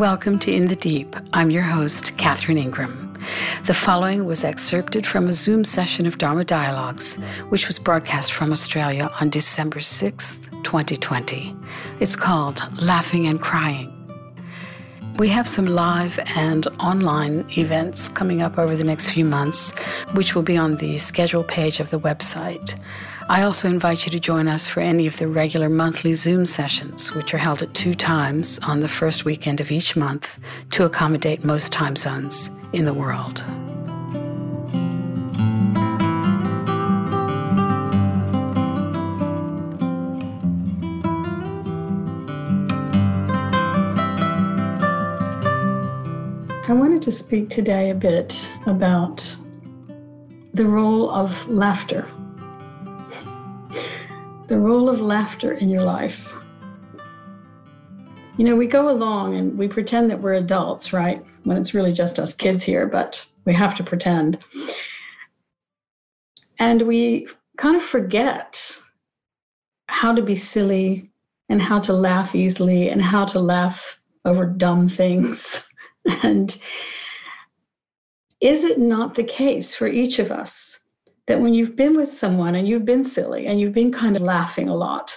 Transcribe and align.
Welcome 0.00 0.38
to 0.38 0.50
In 0.50 0.68
the 0.68 0.76
Deep. 0.76 1.14
I'm 1.34 1.50
your 1.50 1.62
host, 1.62 2.16
Catherine 2.16 2.56
Ingram. 2.56 3.12
The 3.66 3.74
following 3.74 4.24
was 4.24 4.44
excerpted 4.44 5.06
from 5.06 5.28
a 5.28 5.34
Zoom 5.34 5.62
session 5.62 6.06
of 6.06 6.16
Dharma 6.16 6.42
Dialogues, 6.42 7.22
which 7.50 7.66
was 7.66 7.78
broadcast 7.78 8.32
from 8.32 8.50
Australia 8.50 9.10
on 9.20 9.28
December 9.28 9.80
6th, 9.80 10.62
2020. 10.62 11.54
It's 12.00 12.16
called 12.16 12.62
Laughing 12.80 13.26
and 13.26 13.42
Crying. 13.42 13.92
We 15.18 15.28
have 15.28 15.46
some 15.46 15.66
live 15.66 16.18
and 16.34 16.66
online 16.80 17.44
events 17.58 18.08
coming 18.08 18.40
up 18.40 18.56
over 18.56 18.76
the 18.76 18.84
next 18.84 19.10
few 19.10 19.26
months, 19.26 19.78
which 20.14 20.34
will 20.34 20.40
be 20.40 20.56
on 20.56 20.78
the 20.78 20.96
schedule 20.96 21.44
page 21.44 21.78
of 21.78 21.90
the 21.90 22.00
website. 22.00 22.74
I 23.30 23.42
also 23.42 23.68
invite 23.68 24.06
you 24.06 24.10
to 24.10 24.18
join 24.18 24.48
us 24.48 24.66
for 24.66 24.80
any 24.80 25.06
of 25.06 25.18
the 25.18 25.28
regular 25.28 25.68
monthly 25.68 26.14
Zoom 26.14 26.44
sessions, 26.44 27.14
which 27.14 27.32
are 27.32 27.38
held 27.38 27.62
at 27.62 27.72
two 27.74 27.94
times 27.94 28.58
on 28.66 28.80
the 28.80 28.88
first 28.88 29.24
weekend 29.24 29.60
of 29.60 29.70
each 29.70 29.94
month 29.94 30.40
to 30.70 30.84
accommodate 30.84 31.44
most 31.44 31.72
time 31.72 31.94
zones 31.94 32.50
in 32.72 32.86
the 32.86 32.92
world. 32.92 33.44
I 46.68 46.72
wanted 46.72 47.02
to 47.02 47.12
speak 47.12 47.48
today 47.48 47.90
a 47.90 47.94
bit 47.94 48.50
about 48.66 49.24
the 50.52 50.66
role 50.66 51.08
of 51.12 51.48
laughter 51.48 52.08
the 54.50 54.58
role 54.58 54.88
of 54.88 55.00
laughter 55.00 55.52
in 55.52 55.68
your 55.68 55.84
life. 55.84 56.34
You 58.36 58.44
know, 58.44 58.56
we 58.56 58.66
go 58.66 58.90
along 58.90 59.36
and 59.36 59.56
we 59.56 59.68
pretend 59.68 60.10
that 60.10 60.20
we're 60.20 60.34
adults, 60.34 60.92
right? 60.92 61.24
When 61.44 61.56
it's 61.56 61.72
really 61.72 61.92
just 61.92 62.18
us 62.18 62.34
kids 62.34 62.64
here, 62.64 62.88
but 62.88 63.24
we 63.44 63.54
have 63.54 63.76
to 63.76 63.84
pretend. 63.84 64.44
And 66.58 66.82
we 66.82 67.28
kind 67.58 67.76
of 67.76 67.82
forget 67.82 68.76
how 69.86 70.12
to 70.12 70.20
be 70.20 70.34
silly 70.34 71.08
and 71.48 71.62
how 71.62 71.78
to 71.78 71.92
laugh 71.92 72.34
easily 72.34 72.88
and 72.88 73.00
how 73.00 73.26
to 73.26 73.38
laugh 73.38 74.00
over 74.24 74.46
dumb 74.46 74.88
things. 74.88 75.64
and 76.24 76.60
is 78.40 78.64
it 78.64 78.80
not 78.80 79.14
the 79.14 79.22
case 79.22 79.72
for 79.72 79.86
each 79.86 80.18
of 80.18 80.32
us 80.32 80.80
that 81.30 81.40
when 81.40 81.54
you've 81.54 81.76
been 81.76 81.96
with 81.96 82.10
someone 82.10 82.56
and 82.56 82.66
you've 82.66 82.84
been 82.84 83.04
silly 83.04 83.46
and 83.46 83.60
you've 83.60 83.72
been 83.72 83.92
kind 83.92 84.16
of 84.16 84.22
laughing 84.22 84.68
a 84.68 84.74
lot, 84.74 85.16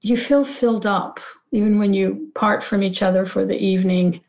you 0.00 0.16
feel 0.16 0.44
filled 0.44 0.84
up 0.84 1.20
even 1.52 1.78
when 1.78 1.94
you 1.94 2.32
part 2.34 2.60
from 2.64 2.82
each 2.82 3.00
other 3.00 3.24
for 3.24 3.44
the 3.44 3.56
evening. 3.56 4.20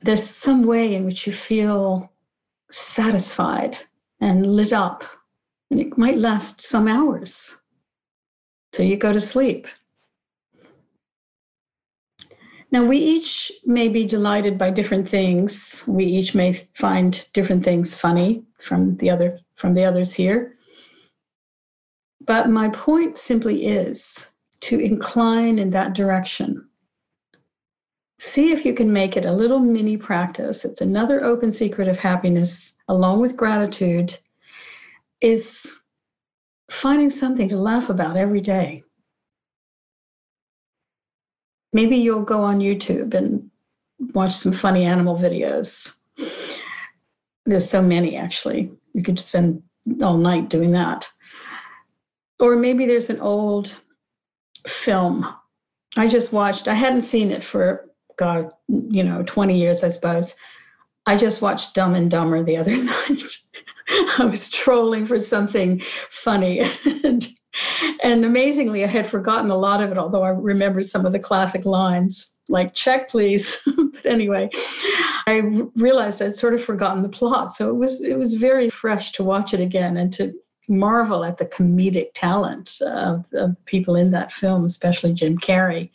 There's 0.00 0.24
some 0.28 0.66
way 0.66 0.96
in 0.96 1.04
which 1.04 1.24
you 1.24 1.32
feel 1.32 2.10
satisfied 2.68 3.78
and 4.20 4.56
lit 4.56 4.72
up, 4.72 5.04
and 5.70 5.78
it 5.78 5.96
might 5.96 6.18
last 6.18 6.60
some 6.60 6.88
hours 6.88 7.60
till 8.72 8.86
you 8.86 8.96
go 8.96 9.12
to 9.12 9.20
sleep. 9.20 9.68
Now, 12.72 12.86
we 12.86 12.96
each 12.96 13.52
may 13.66 13.90
be 13.90 14.06
delighted 14.06 14.56
by 14.56 14.70
different 14.70 15.06
things. 15.06 15.84
We 15.86 16.06
each 16.06 16.34
may 16.34 16.54
find 16.54 17.22
different 17.34 17.62
things 17.62 17.94
funny 17.94 18.44
from 18.58 18.96
the 18.96 19.10
other 19.10 19.38
from 19.56 19.74
the 19.74 19.84
others 19.84 20.14
here. 20.14 20.56
But 22.24 22.48
my 22.48 22.70
point 22.70 23.18
simply 23.18 23.66
is 23.66 24.26
to 24.60 24.78
incline 24.78 25.58
in 25.58 25.68
that 25.70 25.92
direction. 25.92 26.66
See 28.18 28.52
if 28.52 28.64
you 28.64 28.72
can 28.72 28.90
make 28.90 29.18
it 29.18 29.26
a 29.26 29.32
little 29.32 29.58
mini 29.58 29.98
practice. 29.98 30.64
It's 30.64 30.80
another 30.80 31.22
open 31.22 31.52
secret 31.52 31.88
of 31.88 31.98
happiness, 31.98 32.74
along 32.88 33.20
with 33.20 33.36
gratitude, 33.36 34.16
is 35.20 35.78
finding 36.70 37.10
something 37.10 37.48
to 37.50 37.58
laugh 37.58 37.90
about 37.90 38.16
every 38.16 38.40
day 38.40 38.82
maybe 41.72 41.96
you'll 41.96 42.22
go 42.22 42.42
on 42.42 42.60
YouTube 42.60 43.14
and 43.14 43.50
watch 44.14 44.34
some 44.34 44.52
funny 44.52 44.84
animal 44.84 45.16
videos. 45.16 45.94
There's 47.46 47.68
so 47.68 47.82
many 47.82 48.16
actually. 48.16 48.70
You 48.92 49.02
could 49.02 49.18
spend 49.18 49.62
all 50.02 50.16
night 50.16 50.48
doing 50.48 50.72
that. 50.72 51.08
Or 52.38 52.56
maybe 52.56 52.86
there's 52.86 53.10
an 53.10 53.20
old 53.20 53.74
film. 54.66 55.32
I 55.96 56.08
just 56.08 56.32
watched, 56.32 56.68
I 56.68 56.74
hadn't 56.74 57.02
seen 57.02 57.30
it 57.30 57.44
for 57.44 57.88
God, 58.16 58.50
you 58.68 59.02
know, 59.02 59.22
20 59.24 59.58
years, 59.58 59.84
I 59.84 59.88
suppose. 59.88 60.34
I 61.06 61.16
just 61.16 61.42
watched 61.42 61.74
Dumb 61.74 61.94
and 61.94 62.10
Dumber 62.10 62.42
the 62.42 62.56
other 62.56 62.76
night. 62.82 63.22
I 64.18 64.24
was 64.24 64.48
trolling 64.48 65.06
for 65.06 65.18
something 65.18 65.82
funny. 66.10 66.60
and 67.04 67.26
and 68.02 68.24
amazingly, 68.24 68.84
I 68.84 68.86
had 68.86 69.06
forgotten 69.06 69.50
a 69.50 69.56
lot 69.56 69.82
of 69.82 69.90
it, 69.90 69.98
although 69.98 70.22
I 70.22 70.30
remembered 70.30 70.86
some 70.86 71.04
of 71.04 71.12
the 71.12 71.18
classic 71.18 71.64
lines, 71.64 72.36
like 72.48 72.74
"check, 72.74 73.08
please." 73.08 73.56
but 73.76 74.06
anyway, 74.06 74.50
I 75.26 75.42
realized 75.76 76.22
I'd 76.22 76.34
sort 76.34 76.54
of 76.54 76.64
forgotten 76.64 77.02
the 77.02 77.08
plot, 77.08 77.52
so 77.52 77.68
it 77.68 77.76
was 77.76 78.00
it 78.00 78.18
was 78.18 78.34
very 78.34 78.68
fresh 78.68 79.12
to 79.12 79.24
watch 79.24 79.52
it 79.52 79.60
again 79.60 79.96
and 79.96 80.12
to 80.14 80.32
marvel 80.68 81.24
at 81.24 81.38
the 81.38 81.46
comedic 81.46 82.10
talent 82.14 82.80
of, 82.86 83.24
of 83.34 83.56
people 83.66 83.96
in 83.96 84.10
that 84.12 84.32
film, 84.32 84.64
especially 84.64 85.12
Jim 85.12 85.36
Carrey. 85.36 85.90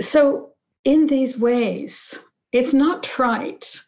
So, 0.00 0.50
in 0.84 1.06
these 1.06 1.38
ways, 1.38 2.18
it's 2.52 2.74
not 2.74 3.02
trite. 3.02 3.80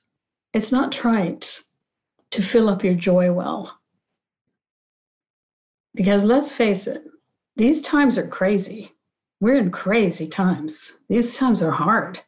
It's 0.55 0.73
not 0.73 0.93
trite 0.93 1.61
to 2.31 2.43
fill 2.43 2.69
up 2.69 2.85
your 2.85 2.95
joy 2.95 3.33
well 3.33 3.79
because 5.99 6.23
let's 6.23 6.53
face 6.53 6.87
it, 6.87 7.03
these 7.57 7.81
times 7.81 8.17
are 8.19 8.29
crazy. 8.29 8.93
We're 9.41 9.57
in 9.57 9.73
crazy 9.73 10.29
times. 10.29 10.97
These 11.09 11.37
times 11.37 11.61
are 11.61 11.73
hard. 11.73 12.21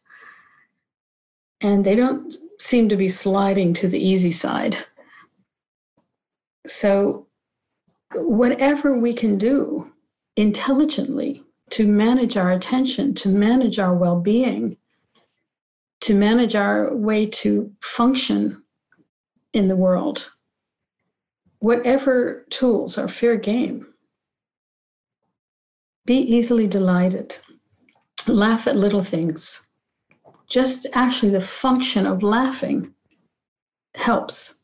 And 1.61 1.85
they 1.85 1.95
don't 1.95 2.35
seem 2.59 2.89
to 2.89 2.97
be 2.97 3.07
sliding 3.07 3.73
to 3.75 3.87
the 3.87 4.01
easy 4.01 4.33
side. 4.33 4.77
So, 6.67 7.29
whatever 8.17 8.99
we 8.99 9.15
can 9.15 9.39
do 9.39 9.89
intelligently 10.35 11.45
to 11.71 11.87
manage 11.87 12.37
our 12.37 12.51
attention, 12.51 13.15
to 13.15 13.29
manage 13.29 13.79
our 13.79 13.95
well 13.95 14.21
being, 14.21 14.79
to 16.01 16.15
manage 16.15 16.57
our 16.57 16.93
way 16.93 17.27
to 17.27 17.73
function 17.81 18.65
in 19.53 19.69
the 19.69 19.77
world 19.77 20.29
whatever 21.61 22.47
tools 22.51 22.99
are 22.99 23.09
fair 23.09 23.37
game. 23.37 23.87
Be 26.07 26.17
easily 26.17 26.67
delighted. 26.67 27.39
Laugh 28.27 28.67
at 28.67 28.77
little 28.77 29.05
things. 29.05 29.69
Just 30.49 30.87
actually, 30.95 31.31
the 31.31 31.41
function 31.41 32.07
of 32.07 32.23
laughing 32.23 32.93
helps. 33.95 34.63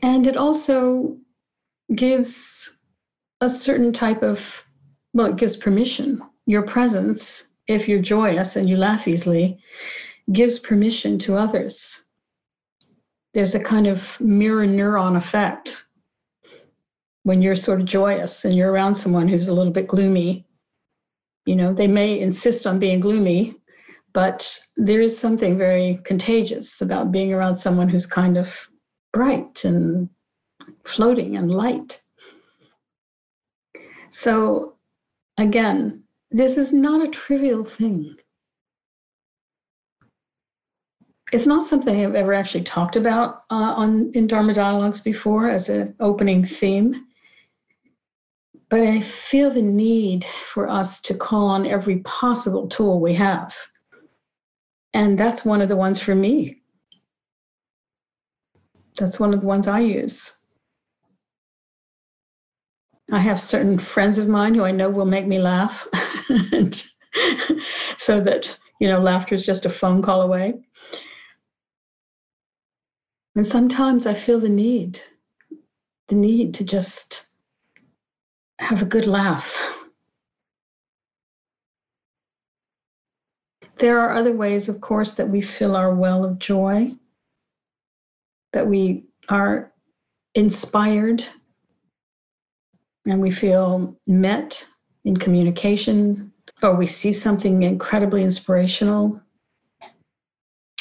And 0.00 0.26
it 0.26 0.36
also 0.36 1.18
gives 1.94 2.72
a 3.40 3.50
certain 3.50 3.92
type 3.92 4.22
of, 4.22 4.64
well, 5.12 5.26
it 5.26 5.36
gives 5.36 5.56
permission. 5.56 6.22
Your 6.46 6.62
presence, 6.62 7.48
if 7.66 7.88
you're 7.88 8.00
joyous 8.00 8.56
and 8.56 8.68
you 8.68 8.76
laugh 8.76 9.08
easily, 9.08 9.58
gives 10.32 10.58
permission 10.58 11.18
to 11.18 11.36
others 11.36 12.07
there's 13.34 13.54
a 13.54 13.60
kind 13.60 13.86
of 13.86 14.20
mirror 14.20 14.66
neuron 14.66 15.16
effect 15.16 15.84
when 17.24 17.42
you're 17.42 17.56
sort 17.56 17.80
of 17.80 17.86
joyous 17.86 18.44
and 18.44 18.56
you're 18.56 18.72
around 18.72 18.94
someone 18.94 19.28
who's 19.28 19.48
a 19.48 19.54
little 19.54 19.72
bit 19.72 19.88
gloomy. 19.88 20.46
You 21.44 21.56
know, 21.56 21.72
they 21.72 21.86
may 21.86 22.18
insist 22.18 22.66
on 22.66 22.78
being 22.78 23.00
gloomy, 23.00 23.54
but 24.12 24.58
there 24.76 25.00
is 25.00 25.18
something 25.18 25.58
very 25.58 26.00
contagious 26.04 26.80
about 26.80 27.12
being 27.12 27.32
around 27.32 27.54
someone 27.54 27.88
who's 27.88 28.06
kind 28.06 28.36
of 28.36 28.68
bright 29.12 29.64
and 29.64 30.08
floating 30.84 31.36
and 31.36 31.50
light. 31.50 32.00
So, 34.10 34.76
again, 35.36 36.02
this 36.30 36.56
is 36.56 36.72
not 36.72 37.06
a 37.06 37.10
trivial 37.10 37.64
thing 37.64 38.16
it's 41.32 41.46
not 41.46 41.62
something 41.62 42.04
I've 42.04 42.14
ever 42.14 42.32
actually 42.32 42.64
talked 42.64 42.96
about 42.96 43.44
uh, 43.50 43.74
on 43.76 44.10
in 44.14 44.26
Dharma 44.26 44.54
Dialogues 44.54 45.00
before 45.00 45.48
as 45.48 45.68
an 45.68 45.94
opening 46.00 46.44
theme. 46.44 47.06
But 48.70 48.80
I 48.80 49.00
feel 49.00 49.50
the 49.50 49.62
need 49.62 50.24
for 50.24 50.68
us 50.68 51.00
to 51.02 51.14
call 51.14 51.46
on 51.46 51.66
every 51.66 51.98
possible 52.00 52.68
tool 52.68 53.00
we 53.00 53.14
have. 53.14 53.54
And 54.94 55.18
that's 55.18 55.44
one 55.44 55.62
of 55.62 55.68
the 55.68 55.76
ones 55.76 56.00
for 56.00 56.14
me. 56.14 56.62
That's 58.98 59.20
one 59.20 59.32
of 59.32 59.40
the 59.40 59.46
ones 59.46 59.68
I 59.68 59.80
use. 59.80 60.38
I 63.10 63.20
have 63.20 63.40
certain 63.40 63.78
friends 63.78 64.18
of 64.18 64.28
mine 64.28 64.54
who 64.54 64.64
I 64.64 64.70
know 64.70 64.90
will 64.90 65.06
make 65.06 65.26
me 65.26 65.38
laugh. 65.38 65.86
so 67.96 68.20
that, 68.20 68.58
you 68.80 68.88
know, 68.88 69.00
laughter 69.00 69.34
is 69.34 69.46
just 69.46 69.64
a 69.64 69.70
phone 69.70 70.02
call 70.02 70.22
away. 70.22 70.54
And 73.38 73.46
sometimes 73.46 74.04
I 74.04 74.14
feel 74.14 74.40
the 74.40 74.48
need, 74.48 75.00
the 76.08 76.16
need 76.16 76.54
to 76.54 76.64
just 76.64 77.28
have 78.58 78.82
a 78.82 78.84
good 78.84 79.06
laugh. 79.06 79.56
There 83.76 84.00
are 84.00 84.12
other 84.12 84.32
ways, 84.32 84.68
of 84.68 84.80
course, 84.80 85.14
that 85.14 85.28
we 85.28 85.40
fill 85.40 85.76
our 85.76 85.94
well 85.94 86.24
of 86.24 86.40
joy, 86.40 86.90
that 88.54 88.66
we 88.66 89.04
are 89.28 89.72
inspired 90.34 91.24
and 93.06 93.22
we 93.22 93.30
feel 93.30 93.96
met 94.08 94.66
in 95.04 95.16
communication, 95.16 96.32
or 96.60 96.74
we 96.74 96.88
see 96.88 97.12
something 97.12 97.62
incredibly 97.62 98.24
inspirational. 98.24 99.22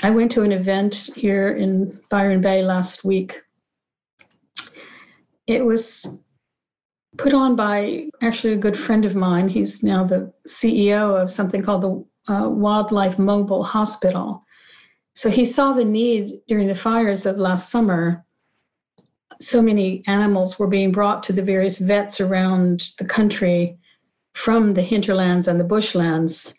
I 0.07 0.09
went 0.09 0.31
to 0.31 0.43
an 0.43 0.53
event 0.53 1.09
here 1.17 1.49
in 1.49 1.99
Byron 2.09 2.39
Bay 2.39 2.63
last 2.63 3.03
week. 3.03 3.43
It 5.47 5.65
was 5.65 6.21
put 7.17 7.33
on 7.33 7.57
by 7.57 8.07
actually 8.21 8.53
a 8.53 8.63
good 8.65 8.79
friend 8.79 9.03
of 9.03 9.15
mine. 9.15 9.49
He's 9.49 9.83
now 9.83 10.05
the 10.05 10.31
CEO 10.47 11.21
of 11.21 11.29
something 11.29 11.61
called 11.61 11.81
the 11.81 12.33
uh, 12.33 12.47
Wildlife 12.47 13.19
Mobile 13.19 13.65
Hospital. 13.65 14.45
So 15.13 15.29
he 15.29 15.43
saw 15.43 15.73
the 15.73 15.83
need 15.83 16.39
during 16.47 16.69
the 16.69 16.83
fires 16.87 17.25
of 17.25 17.37
last 17.37 17.69
summer 17.69 18.25
so 19.41 19.61
many 19.61 20.03
animals 20.07 20.57
were 20.57 20.69
being 20.69 20.93
brought 20.93 21.21
to 21.23 21.33
the 21.33 21.43
various 21.43 21.79
vets 21.79 22.21
around 22.21 22.91
the 22.97 23.05
country 23.05 23.77
from 24.35 24.73
the 24.73 24.81
hinterlands 24.81 25.49
and 25.49 25.59
the 25.59 25.65
bushlands, 25.65 26.53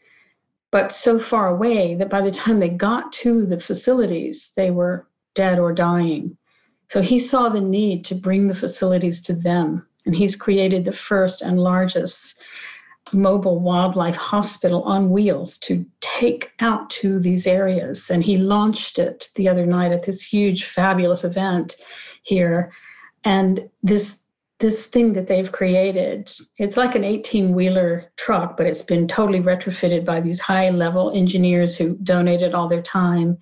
but 0.71 0.93
so 0.93 1.19
far 1.19 1.49
away 1.49 1.95
that 1.95 2.11
by 2.11 2.21
the 2.21 2.31
time 2.31 2.59
they 2.59 2.69
got 2.69 3.11
to 3.13 3.47
the 3.47 3.59
facilities, 3.59 4.53
they 4.57 4.71
were 4.71 5.07
dead 5.35 5.59
or 5.59 5.73
dying. 5.73 6.37
So 6.89 7.01
he 7.01 7.19
saw 7.19 7.49
the 7.49 7.61
need 7.61 8.05
to 8.07 8.15
bring 8.15 8.49
the 8.49 8.55
facilities 8.55 9.23
to 9.23 9.35
them. 9.35 9.87
And 10.07 10.15
he's 10.15 10.37
created 10.37 10.85
the 10.85 10.93
first 10.93 11.43
and 11.43 11.61
largest 11.61 12.43
mobile 13.13 13.59
wildlife 13.59 14.17
hospital 14.17 14.83
on 14.83 15.11
wheels 15.11 15.57
to 15.59 15.85
take 16.01 16.51
out 16.61 16.89
to 16.91 17.19
these 17.19 17.47
areas. 17.47 18.11
And 18.11 18.23
he 18.23 18.37
launched 18.39 18.99
it 18.99 19.29
the 19.35 19.49
other 19.49 19.67
night 19.67 19.93
at 19.93 20.05
this 20.05 20.23
huge, 20.23 20.65
fabulous 20.65 21.25
event 21.25 21.77
here. 22.23 22.73
And 23.25 23.69
this 23.83 24.23
this 24.59 24.87
thing 24.87 25.13
that 25.13 25.27
they've 25.29 25.53
created, 25.53 26.33
it's 26.57 26.77
like 26.77 26.95
an 26.95 27.05
18 27.05 27.55
wheeler 27.55 28.11
truck, 28.17 28.57
but 28.57 28.67
it's 28.67 28.83
been 28.83 29.07
totally 29.07 29.41
retrofitted 29.41 30.05
by 30.05 30.21
these 30.21 30.41
high 30.41 30.71
level 30.71 31.13
engineers 31.13 31.77
who 31.77 31.97
donated 31.97 32.55
all 32.55 32.69
their 32.69 32.83
time. 32.83 33.39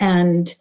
And 0.00 0.52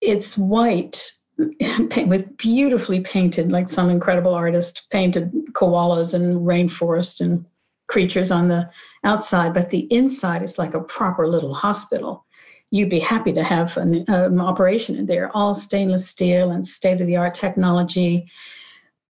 it's 0.00 0.38
white 0.38 1.12
with 2.06 2.36
beautifully 2.38 3.00
painted, 3.00 3.52
like 3.52 3.68
some 3.68 3.90
incredible 3.90 4.34
artist 4.34 4.86
painted 4.90 5.30
koalas 5.52 6.14
and 6.14 6.40
rainforest 6.40 7.20
and 7.20 7.44
creatures 7.88 8.30
on 8.30 8.48
the 8.48 8.70
outside, 9.04 9.52
but 9.52 9.68
the 9.68 9.92
inside 9.92 10.42
is 10.42 10.58
like 10.58 10.72
a 10.72 10.80
proper 10.80 11.28
little 11.28 11.54
hospital 11.54 12.24
you'd 12.72 12.88
be 12.88 12.98
happy 12.98 13.32
to 13.34 13.44
have 13.44 13.76
an, 13.76 14.04
um, 14.08 14.40
operation 14.40 14.96
in 14.96 15.06
there, 15.06 15.30
all 15.36 15.54
stainless 15.54 16.08
steel 16.08 16.50
and 16.50 16.66
state 16.66 17.00
of 17.02 17.06
the 17.06 17.16
art 17.16 17.34
technology. 17.34 18.26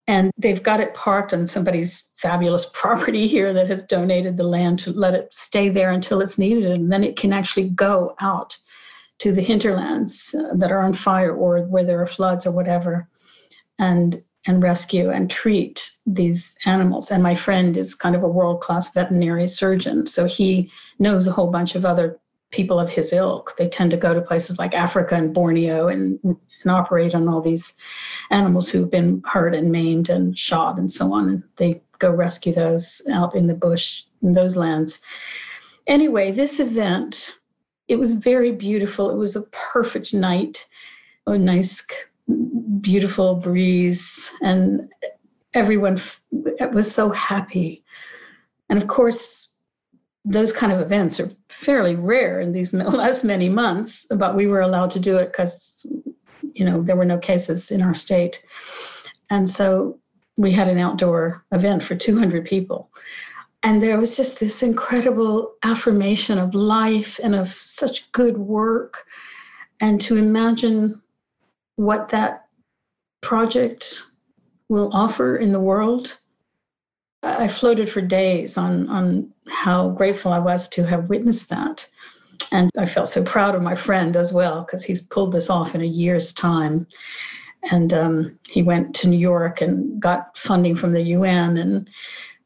And 0.08 0.30
they've 0.36 0.62
got 0.62 0.80
it 0.80 0.94
parked 0.94 1.32
on 1.32 1.46
somebody's 1.46 2.10
fabulous 2.16 2.68
property 2.72 3.28
here 3.28 3.52
that 3.52 3.68
has 3.68 3.84
donated 3.84 4.36
the 4.36 4.44
land 4.44 4.78
to 4.80 4.92
let 4.92 5.14
it 5.14 5.32
stay 5.32 5.68
there 5.68 5.90
until 5.90 6.20
it's 6.20 6.38
needed. 6.38 6.70
And 6.70 6.90
then 6.90 7.04
it 7.04 7.16
can 7.16 7.32
actually 7.32 7.68
go 7.70 8.14
out 8.20 8.56
to 9.20 9.32
the 9.32 9.42
hinterlands 9.42 10.34
uh, 10.36 10.54
that 10.56 10.72
are 10.72 10.82
on 10.82 10.92
fire 10.92 11.34
or 11.34 11.62
where 11.62 11.84
there 11.84 12.02
are 12.02 12.06
floods 12.06 12.46
or 12.46 12.52
whatever 12.52 13.08
and 13.78 14.22
and 14.46 14.62
rescue 14.62 15.10
and 15.10 15.30
treat 15.30 15.92
these 16.04 16.56
animals. 16.66 17.10
And 17.10 17.22
my 17.22 17.34
friend 17.34 17.76
is 17.76 17.94
kind 17.94 18.16
of 18.16 18.24
a 18.24 18.28
world 18.28 18.60
class 18.60 18.92
veterinary 18.92 19.46
surgeon. 19.46 20.06
So 20.06 20.26
he 20.26 20.70
knows 20.98 21.28
a 21.28 21.32
whole 21.32 21.50
bunch 21.50 21.76
of 21.76 21.84
other 21.84 22.18
people 22.50 22.80
of 22.80 22.90
his 22.90 23.12
ilk. 23.12 23.54
They 23.56 23.68
tend 23.68 23.92
to 23.92 23.96
go 23.96 24.12
to 24.12 24.20
places 24.20 24.58
like 24.58 24.74
Africa 24.74 25.14
and 25.14 25.32
Borneo 25.32 25.88
and, 25.88 26.18
and 26.62 26.70
operate 26.70 27.14
on 27.14 27.28
all 27.28 27.40
these 27.40 27.74
animals 28.30 28.68
who've 28.68 28.90
been 28.90 29.22
hurt 29.26 29.54
and 29.54 29.70
maimed 29.70 30.08
and 30.08 30.38
shot 30.38 30.78
and 30.78 30.92
so 30.92 31.12
on. 31.12 31.28
And 31.28 31.42
they 31.56 31.80
go 31.98 32.10
rescue 32.10 32.52
those 32.52 33.02
out 33.12 33.34
in 33.34 33.46
the 33.46 33.54
bush 33.54 34.04
in 34.22 34.32
those 34.32 34.56
lands. 34.56 35.02
Anyway, 35.86 36.30
this 36.30 36.60
event, 36.60 37.36
it 37.88 37.96
was 37.96 38.12
very 38.12 38.52
beautiful. 38.52 39.10
It 39.10 39.16
was 39.16 39.36
a 39.36 39.42
perfect 39.50 40.14
night, 40.14 40.66
a 41.26 41.36
nice, 41.36 41.84
beautiful 42.80 43.36
breeze, 43.36 44.32
and 44.42 44.88
everyone 45.54 46.00
was 46.72 46.92
so 46.92 47.10
happy. 47.10 47.84
And 48.68 48.80
of 48.80 48.88
course, 48.88 49.52
those 50.24 50.52
kind 50.52 50.72
of 50.72 50.80
events 50.80 51.18
are 51.18 51.30
fairly 51.48 51.96
rare 51.96 52.40
in 52.40 52.52
these 52.52 52.72
last 52.74 53.24
many 53.24 53.48
months, 53.48 54.06
but 54.10 54.36
we 54.36 54.46
were 54.46 54.60
allowed 54.60 54.90
to 54.92 55.00
do 55.00 55.16
it 55.18 55.26
because, 55.26 55.84
you 56.54 56.64
know, 56.64 56.82
there 56.82 56.96
were 56.96 57.04
no 57.04 57.18
cases 57.18 57.70
in 57.70 57.82
our 57.82 57.94
state. 57.94 58.42
And 59.30 59.48
so 59.48 59.98
we 60.36 60.52
had 60.52 60.68
an 60.68 60.78
outdoor 60.78 61.44
event 61.52 61.82
for 61.82 61.94
200 61.94 62.44
people. 62.44 62.90
And 63.62 63.80
there 63.80 63.98
was 63.98 64.16
just 64.16 64.40
this 64.40 64.62
incredible 64.62 65.54
affirmation 65.62 66.38
of 66.38 66.54
life 66.54 67.20
and 67.22 67.34
of 67.34 67.48
such 67.48 68.10
good 68.12 68.38
work. 68.38 69.04
And 69.80 70.00
to 70.02 70.16
imagine 70.16 71.00
what 71.76 72.08
that 72.08 72.46
project 73.20 74.02
will 74.68 74.90
offer 74.92 75.36
in 75.36 75.52
the 75.52 75.60
world 75.60 76.18
I 77.22 77.46
floated 77.46 77.88
for 77.88 78.00
days 78.00 78.58
on 78.58 78.88
on 78.88 79.32
how 79.48 79.90
grateful 79.90 80.32
I 80.32 80.38
was 80.38 80.68
to 80.70 80.84
have 80.84 81.08
witnessed 81.08 81.48
that. 81.50 81.88
And 82.50 82.70
I 82.78 82.86
felt 82.86 83.08
so 83.08 83.24
proud 83.24 83.54
of 83.54 83.62
my 83.62 83.74
friend 83.74 84.16
as 84.16 84.32
well, 84.32 84.62
because 84.62 84.82
he's 84.82 85.00
pulled 85.00 85.32
this 85.32 85.50
off 85.50 85.74
in 85.74 85.80
a 85.80 85.86
year's 85.86 86.32
time. 86.32 86.86
And 87.70 87.92
um, 87.92 88.38
he 88.48 88.62
went 88.62 88.94
to 88.96 89.08
New 89.08 89.18
York 89.18 89.60
and 89.60 90.00
got 90.00 90.36
funding 90.36 90.74
from 90.74 90.92
the 90.92 91.02
UN 91.02 91.58
and 91.58 91.88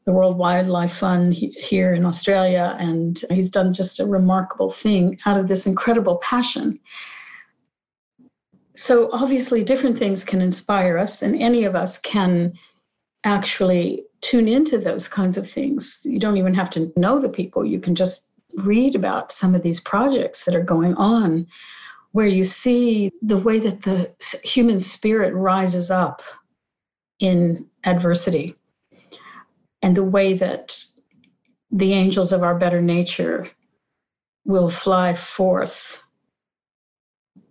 the 0.05 0.11
World 0.11 0.37
Wildlife 0.37 0.93
Fund 0.93 1.33
here 1.33 1.93
in 1.93 2.05
Australia. 2.05 2.75
And 2.79 3.19
he's 3.29 3.49
done 3.49 3.73
just 3.73 3.99
a 3.99 4.05
remarkable 4.05 4.71
thing 4.71 5.19
out 5.25 5.39
of 5.39 5.47
this 5.47 5.65
incredible 5.65 6.17
passion. 6.17 6.79
So, 8.75 9.09
obviously, 9.11 9.63
different 9.63 9.97
things 9.97 10.23
can 10.23 10.39
inspire 10.39 10.99
us, 10.99 11.23
and 11.23 11.35
any 11.41 11.63
of 11.63 11.75
us 11.75 11.97
can 11.97 12.53
actually 13.23 14.03
tune 14.21 14.47
into 14.47 14.77
those 14.77 15.07
kinds 15.07 15.35
of 15.35 15.49
things. 15.49 16.01
You 16.03 16.19
don't 16.19 16.37
even 16.37 16.53
have 16.53 16.69
to 16.71 16.93
know 16.95 17.19
the 17.19 17.27
people. 17.27 17.65
You 17.65 17.79
can 17.79 17.95
just 17.95 18.29
read 18.57 18.95
about 18.95 19.31
some 19.31 19.55
of 19.55 19.61
these 19.61 19.79
projects 19.79 20.45
that 20.45 20.55
are 20.55 20.63
going 20.63 20.93
on 20.95 21.47
where 22.11 22.27
you 22.27 22.43
see 22.43 23.11
the 23.21 23.37
way 23.37 23.59
that 23.59 23.83
the 23.83 24.11
human 24.43 24.79
spirit 24.79 25.33
rises 25.33 25.91
up 25.91 26.21
in 27.19 27.65
adversity 27.83 28.55
and 29.81 29.95
the 29.95 30.03
way 30.03 30.33
that 30.33 30.83
the 31.71 31.93
angels 31.93 32.31
of 32.31 32.43
our 32.43 32.57
better 32.57 32.81
nature 32.81 33.47
will 34.45 34.69
fly 34.69 35.13
forth 35.13 36.01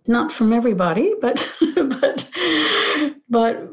not 0.07 0.31
from 0.31 0.51
everybody 0.51 1.13
but 1.21 1.49
but 1.75 2.29
but 3.29 3.69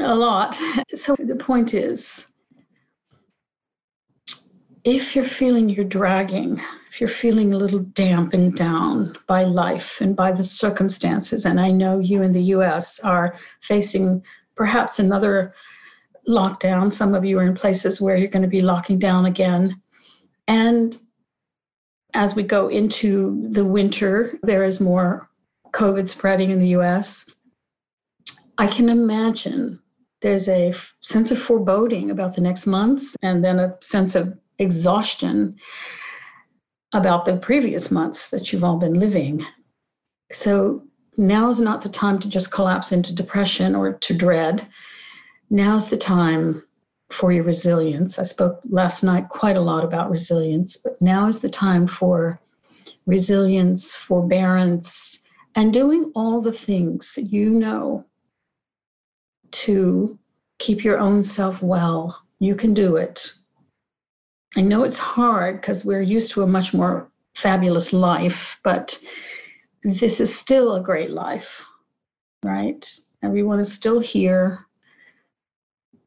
a 0.00 0.14
lot. 0.14 0.58
So 0.94 1.16
the 1.18 1.36
point 1.36 1.74
is 1.74 2.26
if 4.84 5.14
you're 5.14 5.24
feeling 5.24 5.68
you're 5.68 5.84
dragging, 5.84 6.60
if 6.90 7.00
you're 7.00 7.08
feeling 7.08 7.52
a 7.52 7.56
little 7.56 7.80
dampened 7.80 8.56
down 8.56 9.16
by 9.26 9.44
life 9.44 10.00
and 10.00 10.14
by 10.14 10.32
the 10.32 10.44
circumstances, 10.44 11.46
and 11.46 11.60
I 11.60 11.70
know 11.70 11.98
you 11.98 12.22
in 12.22 12.32
the 12.32 12.42
US 12.54 13.00
are 13.00 13.36
facing 13.60 14.22
perhaps 14.54 14.98
another 14.98 15.54
lockdown, 16.28 16.92
some 16.92 17.14
of 17.14 17.24
you 17.24 17.38
are 17.38 17.46
in 17.46 17.54
places 17.54 18.00
where 18.00 18.16
you're 18.16 18.28
going 18.28 18.42
to 18.42 18.48
be 18.48 18.60
locking 18.60 18.98
down 18.98 19.26
again. 19.26 19.80
And 20.46 20.96
as 22.14 22.34
we 22.34 22.42
go 22.42 22.68
into 22.68 23.48
the 23.50 23.64
winter, 23.64 24.38
there 24.42 24.64
is 24.64 24.80
more 24.80 25.28
COVID 25.72 26.08
spreading 26.08 26.50
in 26.50 26.60
the 26.60 26.76
US. 26.78 27.26
I 28.58 28.66
can 28.66 28.88
imagine 28.88 29.80
there's 30.20 30.48
a 30.48 30.70
f- 30.70 30.94
sense 31.00 31.30
of 31.30 31.38
foreboding 31.38 32.10
about 32.10 32.34
the 32.34 32.40
next 32.40 32.66
months 32.66 33.16
and 33.22 33.44
then 33.44 33.58
a 33.60 33.76
sense 33.80 34.14
of 34.14 34.36
exhaustion 34.58 35.56
about 36.92 37.24
the 37.24 37.36
previous 37.36 37.90
months 37.90 38.30
that 38.30 38.52
you've 38.52 38.64
all 38.64 38.78
been 38.78 38.98
living. 38.98 39.44
So 40.32 40.82
now 41.16 41.48
is 41.48 41.60
not 41.60 41.82
the 41.82 41.88
time 41.88 42.18
to 42.20 42.28
just 42.28 42.52
collapse 42.52 42.92
into 42.92 43.14
depression 43.14 43.74
or 43.74 43.92
to 43.92 44.14
dread. 44.14 44.66
Now's 45.50 45.88
the 45.88 45.96
time 45.96 46.62
for 47.10 47.32
your 47.32 47.44
resilience. 47.44 48.18
I 48.18 48.24
spoke 48.24 48.60
last 48.68 49.02
night 49.02 49.28
quite 49.28 49.56
a 49.56 49.60
lot 49.60 49.84
about 49.84 50.10
resilience, 50.10 50.76
but 50.76 51.00
now 51.00 51.26
is 51.26 51.38
the 51.38 51.48
time 51.48 51.86
for 51.86 52.38
resilience, 53.06 53.94
forbearance, 53.94 55.24
and 55.54 55.72
doing 55.72 56.12
all 56.14 56.40
the 56.40 56.52
things 56.52 57.14
that 57.14 57.32
you 57.32 57.50
know 57.50 58.04
to 59.50 60.18
keep 60.58 60.84
your 60.84 60.98
own 60.98 61.22
self 61.22 61.62
well. 61.62 62.22
You 62.38 62.54
can 62.54 62.74
do 62.74 62.96
it. 62.96 63.32
I 64.56 64.62
know 64.62 64.82
it's 64.82 64.98
hard 64.98 65.60
because 65.60 65.84
we're 65.84 66.02
used 66.02 66.30
to 66.32 66.42
a 66.42 66.46
much 66.46 66.72
more 66.72 67.10
fabulous 67.34 67.92
life, 67.92 68.58
but 68.64 68.98
this 69.82 70.20
is 70.20 70.34
still 70.34 70.74
a 70.74 70.80
great 70.80 71.10
life, 71.10 71.64
right? 72.42 72.88
Everyone 73.22 73.60
is 73.60 73.72
still 73.72 74.00
here. 74.00 74.66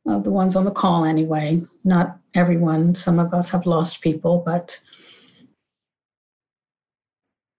Uh, 0.09 0.19
the 0.19 0.31
ones 0.31 0.55
on 0.55 0.65
the 0.65 0.71
call, 0.71 1.05
anyway. 1.05 1.61
Not 1.83 2.17
everyone. 2.33 2.95
Some 2.95 3.19
of 3.19 3.33
us 3.33 3.49
have 3.51 3.65
lost 3.65 4.01
people, 4.01 4.41
but 4.45 4.79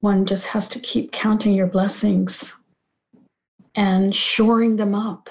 one 0.00 0.26
just 0.26 0.46
has 0.46 0.68
to 0.70 0.80
keep 0.80 1.12
counting 1.12 1.54
your 1.54 1.68
blessings 1.68 2.56
and 3.76 4.14
shoring 4.14 4.76
them 4.76 4.94
up. 4.94 5.30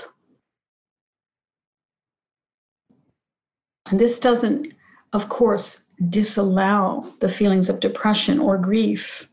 And 3.91 3.99
this 3.99 4.17
doesn't, 4.17 4.73
of 5.13 5.29
course, 5.29 5.85
disallow 6.09 7.13
the 7.19 7.29
feelings 7.29 7.69
of 7.69 7.79
depression 7.79 8.39
or 8.39 8.57
grief. 8.57 9.27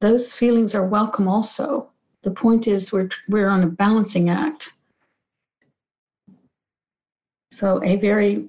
Those 0.00 0.32
feelings 0.32 0.74
are 0.74 0.86
welcome 0.86 1.28
also. 1.28 1.90
The 2.22 2.30
point 2.30 2.66
is, 2.66 2.92
we're, 2.92 3.08
we're 3.28 3.48
on 3.48 3.62
a 3.62 3.68
balancing 3.68 4.28
act. 4.30 4.72
So, 7.52 7.82
a 7.82 7.96
very 7.96 8.48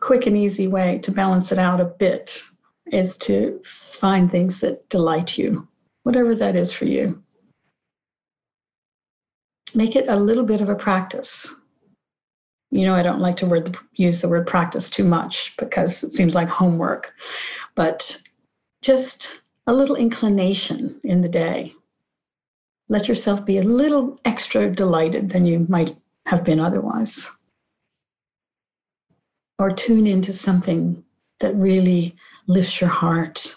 quick 0.00 0.26
and 0.26 0.36
easy 0.36 0.66
way 0.66 0.98
to 0.98 1.12
balance 1.12 1.52
it 1.52 1.58
out 1.58 1.80
a 1.80 1.84
bit 1.84 2.42
is 2.90 3.16
to 3.16 3.60
find 3.64 4.30
things 4.30 4.60
that 4.60 4.88
delight 4.88 5.38
you, 5.38 5.66
whatever 6.02 6.34
that 6.34 6.56
is 6.56 6.72
for 6.72 6.86
you. 6.86 7.22
Make 9.74 9.96
it 9.96 10.08
a 10.08 10.16
little 10.16 10.44
bit 10.44 10.60
of 10.60 10.68
a 10.68 10.74
practice. 10.74 11.54
You 12.74 12.84
know, 12.84 12.96
I 12.96 13.04
don't 13.04 13.20
like 13.20 13.36
to 13.36 13.46
word, 13.46 13.76
use 13.94 14.20
the 14.20 14.28
word 14.28 14.48
practice 14.48 14.90
too 14.90 15.04
much 15.04 15.56
because 15.58 16.02
it 16.02 16.12
seems 16.12 16.34
like 16.34 16.48
homework, 16.48 17.14
but 17.76 18.20
just 18.82 19.42
a 19.68 19.72
little 19.72 19.94
inclination 19.94 21.00
in 21.04 21.22
the 21.22 21.28
day. 21.28 21.72
Let 22.88 23.06
yourself 23.06 23.44
be 23.44 23.58
a 23.58 23.62
little 23.62 24.18
extra 24.24 24.68
delighted 24.68 25.30
than 25.30 25.46
you 25.46 25.66
might 25.68 25.94
have 26.26 26.42
been 26.42 26.58
otherwise. 26.58 27.30
Or 29.60 29.70
tune 29.70 30.08
into 30.08 30.32
something 30.32 31.04
that 31.38 31.54
really 31.54 32.16
lifts 32.48 32.80
your 32.80 32.90
heart. 32.90 33.54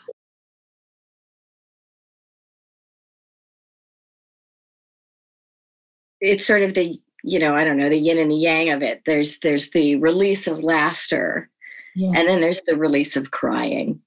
It's 6.21 6.45
sort 6.45 6.61
of 6.61 6.75
the 6.75 7.01
you 7.27 7.39
know, 7.39 7.55
I 7.55 7.63
don't 7.63 7.77
know, 7.77 7.89
the 7.89 7.99
yin 7.99 8.17
and 8.17 8.31
the 8.31 8.35
yang 8.35 8.69
of 8.69 8.81
it. 8.81 9.01
There's 9.05 9.39
there's 9.39 9.69
the 9.71 9.95
release 9.97 10.47
of 10.47 10.63
laughter, 10.63 11.49
and 11.95 12.27
then 12.27 12.41
there's 12.41 12.61
the 12.63 12.77
release 12.77 13.15
of 13.17 13.31
crying. 13.31 13.99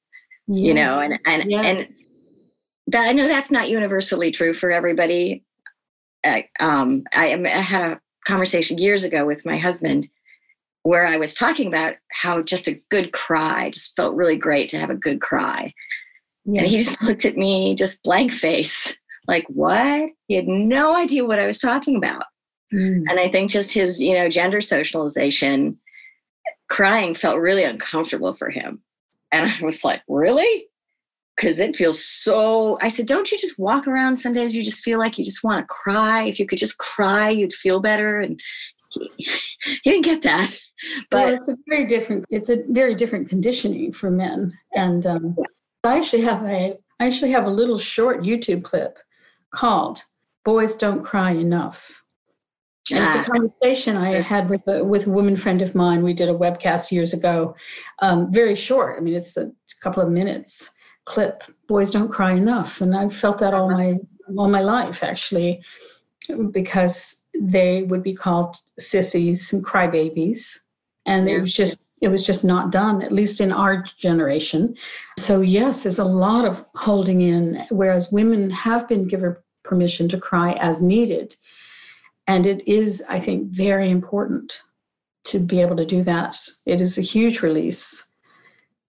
Yes. 0.47 0.67
You 0.67 0.75
know, 0.75 1.01
and 1.01 1.21
and 1.27 1.51
yes. 1.51 1.67
and 1.67 1.95
that, 2.89 3.09
I 3.09 3.13
know 3.13 3.29
that's 3.29 3.51
not 3.51 3.71
universally 3.71 4.31
true 4.31 4.53
for 4.53 4.71
everybody. 4.71 5.45
I, 6.25 6.49
um, 6.59 7.05
I, 7.15 7.33
I 7.35 7.49
had 7.49 7.93
a 7.93 8.01
conversation 8.27 8.79
years 8.79 9.05
ago 9.05 9.25
with 9.25 9.47
my 9.47 9.59
husband 9.59 10.09
where 10.83 11.07
I 11.07 11.17
was 11.17 11.35
talking 11.35 11.69
about 11.69 11.95
how 12.11 12.43
just 12.43 12.69
a 12.69 12.81
good 12.91 13.13
cry 13.13 13.71
just 13.71 13.95
felt 13.97 14.15
really 14.15 14.37
great 14.37 14.69
to 14.71 14.79
have 14.79 14.91
a 14.91 14.95
good 14.95 15.21
cry. 15.21 15.73
Yes. 16.45 16.63
And 16.63 16.71
he 16.71 16.79
just 16.79 17.03
looked 17.05 17.25
at 17.25 17.37
me, 17.37 17.75
just 17.75 18.03
blank 18.03 18.33
face, 18.33 18.97
like, 19.29 19.47
what? 19.49 20.11
He 20.27 20.35
had 20.35 20.49
no 20.49 20.97
idea 20.97 21.25
what 21.25 21.39
I 21.39 21.47
was 21.47 21.59
talking 21.59 21.97
about. 21.97 22.25
Mm. 22.73 23.05
And 23.09 23.21
I 23.21 23.29
think 23.29 23.51
just 23.51 23.73
his, 23.73 24.01
you 24.01 24.15
know, 24.15 24.29
gender 24.29 24.61
socialization, 24.61 25.79
crying 26.69 27.15
felt 27.15 27.39
really 27.39 27.65
uncomfortable 27.65 28.33
for 28.33 28.51
him. 28.51 28.83
And 29.33 29.51
I 29.51 29.65
was 29.65 29.85
like, 29.85 30.03
really? 30.09 30.67
Because 31.37 31.59
it 31.59 31.77
feels 31.77 32.05
so. 32.05 32.79
I 32.81 32.89
said, 32.89 33.07
don't 33.07 33.31
you 33.31 33.39
just 33.39 33.59
walk 33.59 33.87
around 33.87 34.17
some 34.17 34.35
days 34.35 34.55
you 34.55 34.63
just 34.63 34.85
feel 34.85 34.99
like 34.99 35.19
you 35.19 35.25
just 35.25 35.45
want 35.45 35.63
to 35.63 35.75
cry? 35.75 36.25
If 36.25 36.39
you 36.39 36.47
could 36.47 36.59
just 36.59 36.79
cry, 36.79 37.31
you'd 37.31 37.53
feel 37.53 37.81
better. 37.81 38.21
And 38.21 38.41
he, 38.91 39.11
he 39.83 39.91
didn't 39.91 40.05
get 40.05 40.23
that. 40.23 40.55
But 41.11 41.27
well, 41.27 41.35
it's 41.35 41.49
a 41.49 41.57
very 41.69 41.87
different. 41.87 42.25
It's 42.31 42.51
a 42.51 42.63
very 42.69 42.95
different 42.95 43.29
conditioning 43.29 43.93
for 43.93 44.11
men. 44.11 44.53
And 44.75 45.07
um, 45.07 45.37
I 45.85 45.99
actually 45.99 46.23
have 46.23 46.45
a. 46.45 46.79
I 46.99 47.07
actually 47.07 47.31
have 47.33 47.47
a 47.47 47.51
little 47.51 47.79
short 47.79 48.23
YouTube 48.23 48.65
clip 48.65 48.99
called 49.53 50.03
"Boys 50.45 50.77
Don't 50.77 51.03
Cry 51.03 51.33
Enough." 51.33 52.00
And 52.93 53.05
it's 53.05 53.29
a 53.29 53.31
conversation 53.31 53.97
I 53.97 54.21
had 54.21 54.49
with 54.49 54.67
a 54.67 54.85
with 54.85 55.07
a 55.07 55.11
woman 55.11 55.37
friend 55.37 55.63
of 55.63 55.75
mine. 55.75 56.03
We 56.03 56.15
did 56.15 56.29
a 56.29 56.35
webcast 56.35 56.91
years 56.91 57.13
ago, 57.13 57.55
um, 58.01 58.33
very 58.33 58.57
short. 58.57 58.97
I 58.97 59.01
mean, 59.01 59.15
it's 59.15 59.37
a 59.37 59.53
couple 59.83 60.03
of 60.03 60.11
minutes 60.11 60.73
clip. 61.05 61.45
Boys 61.67 61.91
don't 61.91 62.11
cry 62.11 62.33
enough, 62.33 62.81
and 62.81 62.97
I've 62.97 63.15
felt 63.15 63.39
that 63.39 63.55
all 63.55 63.71
my 63.71 63.99
all 64.37 64.49
my 64.49 64.61
life 64.61 65.03
actually, 65.03 65.61
because 66.51 67.25
they 67.39 67.83
would 67.85 68.03
be 68.03 68.15
called 68.15 68.57
sissies 68.79 69.53
and 69.53 69.65
crybabies, 69.65 70.59
and 71.07 71.29
it 71.29 71.41
was 71.41 71.55
just 71.55 71.89
it 72.01 72.09
was 72.09 72.23
just 72.23 72.45
not 72.45 72.73
done, 72.73 73.03
at 73.03 73.13
least 73.13 73.41
in 73.41 73.53
our 73.53 73.85
generation. 73.99 74.75
So 75.19 75.41
yes, 75.41 75.83
there's 75.83 75.99
a 75.99 76.05
lot 76.05 76.45
of 76.45 76.65
holding 76.75 77.23
in, 77.23 77.67
whereas 77.71 78.13
women 78.13 78.51
have 78.51 78.89
been 78.89 79.07
given 79.07 79.37
permission 79.65 80.09
to 80.09 80.19
cry 80.19 80.53
as 80.55 80.81
needed 80.81 81.37
and 82.31 82.47
it 82.47 82.63
is, 82.69 83.03
I 83.09 83.19
think, 83.19 83.49
very 83.49 83.91
important 83.91 84.63
to 85.25 85.41
be 85.41 85.61
able 85.61 85.75
to 85.75 85.85
do 85.85 86.05
that. 86.05 86.37
It 86.65 86.81
is 86.81 86.97
a 86.97 87.01
huge 87.03 87.43
release. 87.43 88.07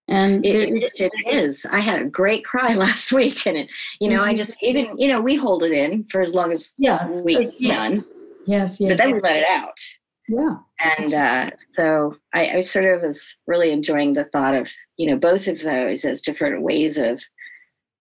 And 0.08 0.46
it 0.46 0.70
is, 0.70 0.92
it 1.00 1.12
is. 1.26 1.66
I 1.72 1.80
had 1.80 2.04
a 2.04 2.06
great 2.06 2.46
cry 2.46 2.74
last 2.86 3.12
week, 3.12 3.48
and 3.48 3.58
it, 3.58 3.70
you 4.00 4.10
know, 4.10 4.20
mm-hmm. 4.20 4.30
I 4.30 4.34
just 4.36 4.56
even, 4.62 4.96
you 5.00 5.08
know, 5.08 5.20
we 5.20 5.36
hold 5.36 5.64
it 5.64 5.72
in 5.72 6.04
for 6.04 6.22
as 6.22 6.36
long 6.36 6.52
as 6.52 6.76
yeah, 6.78 7.10
we 7.26 7.34
can. 7.36 7.52
Yes, 7.60 8.08
yes, 8.46 8.80
yes. 8.80 8.92
But 8.92 8.98
then 8.98 9.14
we 9.14 9.20
let 9.22 9.38
it 9.38 9.50
out. 9.50 9.80
Yeah. 10.28 10.58
And 10.80 11.14
uh, 11.14 11.50
so 11.72 12.18
I, 12.36 12.58
I 12.58 12.60
sort 12.60 12.86
of 12.86 13.02
was 13.02 13.38
really 13.48 13.72
enjoying 13.72 14.14
the 14.14 14.26
thought 14.26 14.54
of, 14.54 14.70
you 14.98 15.08
know, 15.08 15.18
both 15.18 15.48
of 15.48 15.64
those 15.64 16.06
as 16.06 16.22
different 16.22 16.62
ways 16.62 17.00
of 17.00 17.24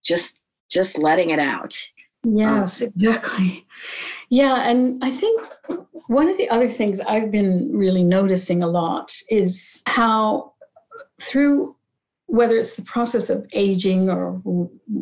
just 0.03 0.39
just 0.69 0.99
letting 0.99 1.31
it 1.31 1.39
out 1.39 1.75
Yes, 2.23 2.81
um, 2.81 2.89
exactly. 2.89 3.65
Yeah, 4.29 4.69
and 4.69 5.03
I 5.03 5.09
think 5.11 5.41
one 6.07 6.27
of 6.27 6.37
the 6.37 6.49
other 6.49 6.69
things 6.69 6.99
I've 6.99 7.31
been 7.31 7.69
really 7.75 8.03
noticing 8.03 8.63
a 8.63 8.67
lot 8.67 9.15
is 9.29 9.81
how 9.87 10.53
through 11.21 11.75
whether 12.27 12.55
it's 12.55 12.75
the 12.75 12.83
process 12.83 13.29
of 13.29 13.45
aging 13.51 14.09
or 14.09 14.41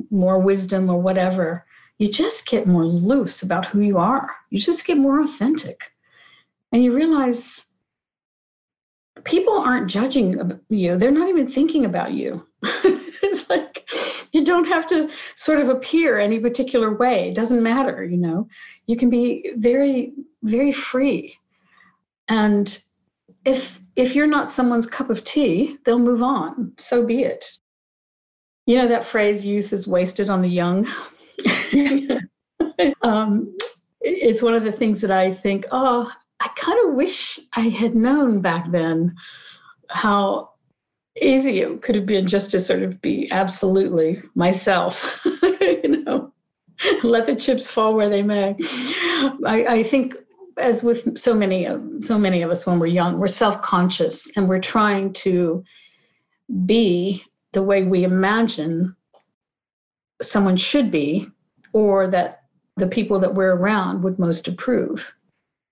more 0.09 0.39
wisdom 0.39 0.89
or 0.89 0.99
whatever, 0.99 1.63
you 1.99 2.09
just 2.09 2.47
get 2.47 2.65
more 2.65 2.85
loose 2.85 3.43
about 3.43 3.67
who 3.67 3.81
you 3.81 3.99
are. 3.99 4.31
You 4.49 4.59
just 4.59 4.85
get 4.85 4.97
more 4.97 5.21
authentic. 5.21 5.79
And 6.71 6.83
you 6.83 6.91
realize 6.93 7.67
people 9.25 9.59
aren't 9.59 9.91
judging 9.91 10.59
you, 10.69 10.97
they're 10.97 11.11
not 11.11 11.29
even 11.29 11.49
thinking 11.49 11.85
about 11.85 12.13
you. 12.13 12.45
you 14.31 14.43
don't 14.43 14.65
have 14.65 14.87
to 14.87 15.09
sort 15.35 15.59
of 15.59 15.69
appear 15.69 16.19
any 16.19 16.39
particular 16.39 16.93
way. 16.93 17.29
It 17.29 17.35
doesn't 17.35 17.63
matter, 17.63 18.03
you 18.03 18.17
know. 18.17 18.47
You 18.85 18.97
can 18.97 19.09
be 19.09 19.53
very, 19.57 20.13
very 20.43 20.71
free. 20.71 21.35
And 22.27 22.81
if 23.45 23.81
if 23.95 24.15
you're 24.15 24.27
not 24.27 24.51
someone's 24.51 24.87
cup 24.87 25.09
of 25.09 25.23
tea, 25.23 25.77
they'll 25.85 25.99
move 25.99 26.23
on. 26.23 26.73
So 26.77 27.05
be 27.05 27.23
it. 27.23 27.45
You 28.65 28.77
know 28.77 28.87
that 28.87 29.03
phrase 29.03 29.45
youth 29.45 29.73
is 29.73 29.87
wasted 29.87 30.29
on 30.29 30.41
the 30.41 30.49
young. 30.49 30.87
um, 33.01 33.55
it's 34.01 34.41
one 34.41 34.53
of 34.53 34.63
the 34.63 34.71
things 34.71 35.01
that 35.01 35.11
I 35.11 35.33
think, 35.33 35.65
oh, 35.71 36.11
I 36.39 36.49
kind 36.55 36.87
of 36.87 36.95
wish 36.95 37.39
I 37.53 37.61
had 37.61 37.95
known 37.95 38.41
back 38.41 38.71
then 38.71 39.15
how 39.89 40.51
easy 41.21 41.61
it 41.61 41.81
could 41.81 41.95
have 41.95 42.05
been 42.05 42.27
just 42.27 42.51
to 42.51 42.59
sort 42.59 42.83
of 42.83 43.01
be 43.01 43.29
absolutely 43.31 44.21
myself, 44.35 45.19
you 45.25 46.03
know, 46.03 46.33
let 47.03 47.25
the 47.25 47.35
chips 47.35 47.69
fall 47.69 47.95
where 47.95 48.09
they 48.09 48.21
may. 48.21 48.55
I, 49.45 49.65
I 49.67 49.83
think 49.83 50.15
as 50.57 50.83
with 50.83 51.17
so 51.17 51.33
many 51.33 51.65
of 51.65 51.81
so 52.01 52.17
many 52.17 52.41
of 52.41 52.51
us 52.51 52.65
when 52.65 52.79
we're 52.79 52.87
young, 52.87 53.19
we're 53.19 53.27
self-conscious 53.27 54.31
and 54.35 54.47
we're 54.47 54.59
trying 54.59 55.13
to 55.13 55.63
be 56.65 57.23
the 57.53 57.63
way 57.63 57.83
we 57.83 58.03
imagine 58.03 58.95
someone 60.21 60.57
should 60.57 60.91
be 60.91 61.27
or 61.73 62.07
that 62.07 62.43
the 62.77 62.87
people 62.87 63.19
that 63.19 63.33
we're 63.33 63.55
around 63.55 64.03
would 64.03 64.19
most 64.19 64.47
approve. 64.47 65.13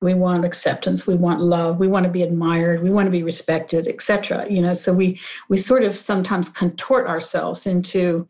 We 0.02 0.14
want 0.14 0.46
acceptance. 0.46 1.08
We 1.08 1.16
want 1.16 1.42
love. 1.42 1.80
We 1.80 1.88
want 1.88 2.06
to 2.06 2.12
be 2.12 2.22
admired. 2.22 2.84
We 2.84 2.92
want 2.92 3.08
to 3.08 3.12
be 3.12 3.24
respected 3.24 3.88
etc 3.88 4.46
you 4.50 4.62
know? 4.62 4.74
So 4.74 4.94
we 4.94 5.20
we 5.50 5.58
sort 5.58 5.84
of 5.84 5.96
sometimes 5.96 6.50
contort 6.50 7.08
ourselves 7.08 7.66
into 7.66 8.28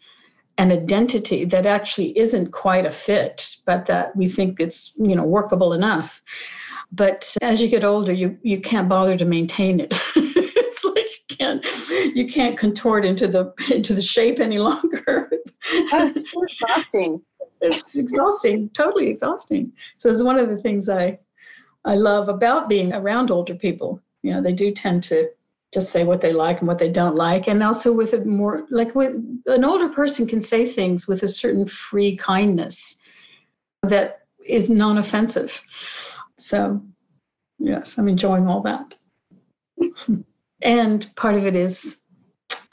an 0.58 0.72
identity 0.72 1.46
that 1.46 1.66
actually 1.66 2.18
isn't 2.18 2.52
quite 2.52 2.86
a 2.86 2.92
fit 2.92 3.56
but 3.66 3.86
that 3.86 4.16
we 4.16 4.28
think 4.28 4.60
it's 4.60 4.94
you 4.98 5.16
know 5.16 5.24
workable 5.24 5.74
enough. 5.74 6.22
But 6.92 7.36
as 7.42 7.60
you 7.62 7.68
get 7.68 7.84
older 7.84 8.14
you 8.14 8.38
you 8.44 8.62
can't 8.62 8.90
bother 8.90 9.18
to 9.18 9.26
maintain 9.26 9.80
it. 9.80 9.94
It's 10.70 10.86
like 10.86 11.10
you 11.30 11.36
can't 11.38 12.16
you 12.16 12.28
can't 12.28 12.56
contort 12.56 13.04
into 13.04 13.28
the 13.28 13.52
into 13.72 13.96
the 13.96 14.02
shape 14.02 14.40
any 14.40 14.60
longer. 14.60 15.30
Oh, 15.92 16.06
it's 16.06 16.24
too 16.32 16.46
exhausting. 16.48 17.22
It's 17.62 17.96
exhausting 17.96 18.70
totally 18.70 19.10
exhausting. 19.10 19.74
So 19.98 20.10
it's 20.12 20.22
one 20.22 20.38
of 20.38 20.50
the 20.50 20.58
things 20.58 20.88
i 20.88 21.18
I 21.88 21.96
love 21.96 22.28
about 22.28 22.68
being 22.68 22.94
around 22.94 23.32
older 23.32 23.56
people. 23.56 24.02
You 24.22 24.34
know, 24.34 24.42
they 24.42 24.52
do 24.52 24.72
tend 24.72 25.04
to 25.04 25.30
just 25.74 25.90
say 25.90 26.04
what 26.04 26.22
they 26.22 26.34
like 26.34 26.60
and 26.60 26.68
what 26.68 26.80
they 26.80 26.92
don't 26.92 27.16
like. 27.16 27.48
And 27.48 27.64
also 27.64 27.94
with 27.94 28.14
a 28.14 28.26
more 28.26 28.68
like 28.70 28.94
with 28.94 29.16
an 29.48 29.64
older 29.64 29.88
person 29.90 30.28
can 30.28 30.42
say 30.42 30.66
things 30.66 31.08
with 31.08 31.24
a 31.24 31.28
certain 31.28 31.66
free 31.66 32.18
kindness 32.18 32.98
that 33.84 34.28
is 34.46 34.70
non-offensive. 34.70 35.62
So 36.38 36.82
yes, 37.58 37.98
I'm 37.98 38.10
enjoying 38.10 38.48
all 38.48 38.62
that. 38.62 38.96
and 40.62 41.16
part 41.16 41.36
of 41.36 41.46
it 41.46 41.56
is 41.56 41.98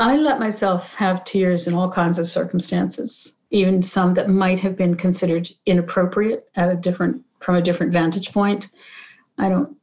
I 0.01 0.17
let 0.17 0.41
myself 0.41 0.95
have 0.97 1.25
tears 1.25 1.69
in 1.69 1.75
all 1.75 1.91
kinds 1.91 2.19
of 2.19 2.27
circumstances, 2.27 3.39
even 3.51 3.81
some 3.81 4.15
that 4.15 4.29
might 4.29 4.59
have 4.59 4.77
been 4.77 4.97
considered 4.97 5.49
inappropriate 5.67 6.49
at 6.57 6.69
a 6.69 6.75
different 6.75 7.23
from 7.41 7.55
a 7.55 7.63
different 7.63 7.93
vantage 7.93 8.33
point. 8.33 8.71
I 9.39 9.49
don't 9.49 9.77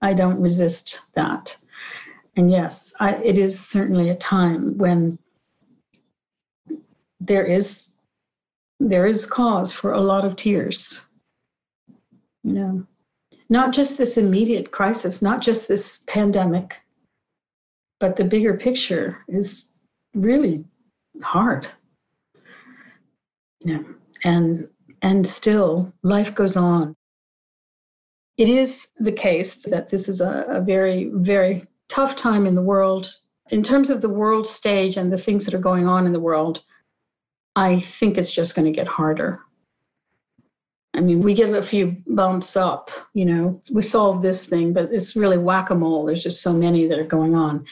I 0.00 0.14
don't 0.14 0.40
resist 0.40 1.00
that. 1.14 1.56
And 2.36 2.50
yes, 2.50 2.94
I, 3.00 3.16
it 3.16 3.36
is 3.36 3.58
certainly 3.58 4.10
a 4.10 4.14
time 4.14 4.78
when 4.78 5.18
there 7.20 7.44
is 7.44 7.94
there 8.80 9.06
is 9.06 9.26
cause 9.26 9.72
for 9.72 9.92
a 9.92 10.00
lot 10.00 10.24
of 10.24 10.36
tears. 10.36 11.04
You 12.44 12.52
know, 12.52 12.86
not 13.48 13.72
just 13.72 13.98
this 13.98 14.16
immediate 14.16 14.70
crisis, 14.70 15.20
not 15.20 15.42
just 15.42 15.66
this 15.66 16.04
pandemic, 16.06 16.76
but 17.98 18.16
the 18.16 18.24
bigger 18.24 18.56
picture 18.56 19.24
is 19.28 19.72
really 20.14 20.64
hard. 21.22 21.68
Yeah. 23.60 23.82
And 24.24 24.68
and 25.02 25.26
still 25.26 25.92
life 26.02 26.34
goes 26.34 26.56
on. 26.56 26.94
It 28.38 28.48
is 28.48 28.88
the 28.98 29.12
case 29.12 29.54
that 29.64 29.88
this 29.88 30.08
is 30.08 30.20
a, 30.20 30.44
a 30.48 30.60
very, 30.60 31.10
very 31.12 31.64
tough 31.88 32.14
time 32.14 32.46
in 32.46 32.54
the 32.54 32.62
world. 32.62 33.12
In 33.50 33.62
terms 33.62 33.90
of 33.90 34.00
the 34.00 34.08
world 34.08 34.46
stage 34.46 34.96
and 34.96 35.12
the 35.12 35.18
things 35.18 35.44
that 35.44 35.54
are 35.54 35.58
going 35.58 35.88
on 35.88 36.06
in 36.06 36.12
the 36.12 36.20
world, 36.20 36.62
I 37.56 37.80
think 37.80 38.16
it's 38.16 38.30
just 38.30 38.54
going 38.54 38.66
to 38.66 38.76
get 38.76 38.86
harder. 38.86 39.40
I 40.94 41.00
mean, 41.00 41.20
we 41.20 41.34
get 41.34 41.50
a 41.50 41.62
few 41.62 41.96
bumps 42.06 42.56
up, 42.56 42.90
you 43.14 43.24
know, 43.24 43.60
we 43.72 43.82
solve 43.82 44.22
this 44.22 44.46
thing, 44.46 44.72
but 44.72 44.92
it's 44.92 45.16
really 45.16 45.38
whack 45.38 45.70
a 45.70 45.74
mole. 45.74 46.06
There's 46.06 46.22
just 46.22 46.42
so 46.42 46.52
many 46.52 46.86
that 46.88 46.98
are 46.98 47.04
going 47.04 47.34
on. 47.34 47.64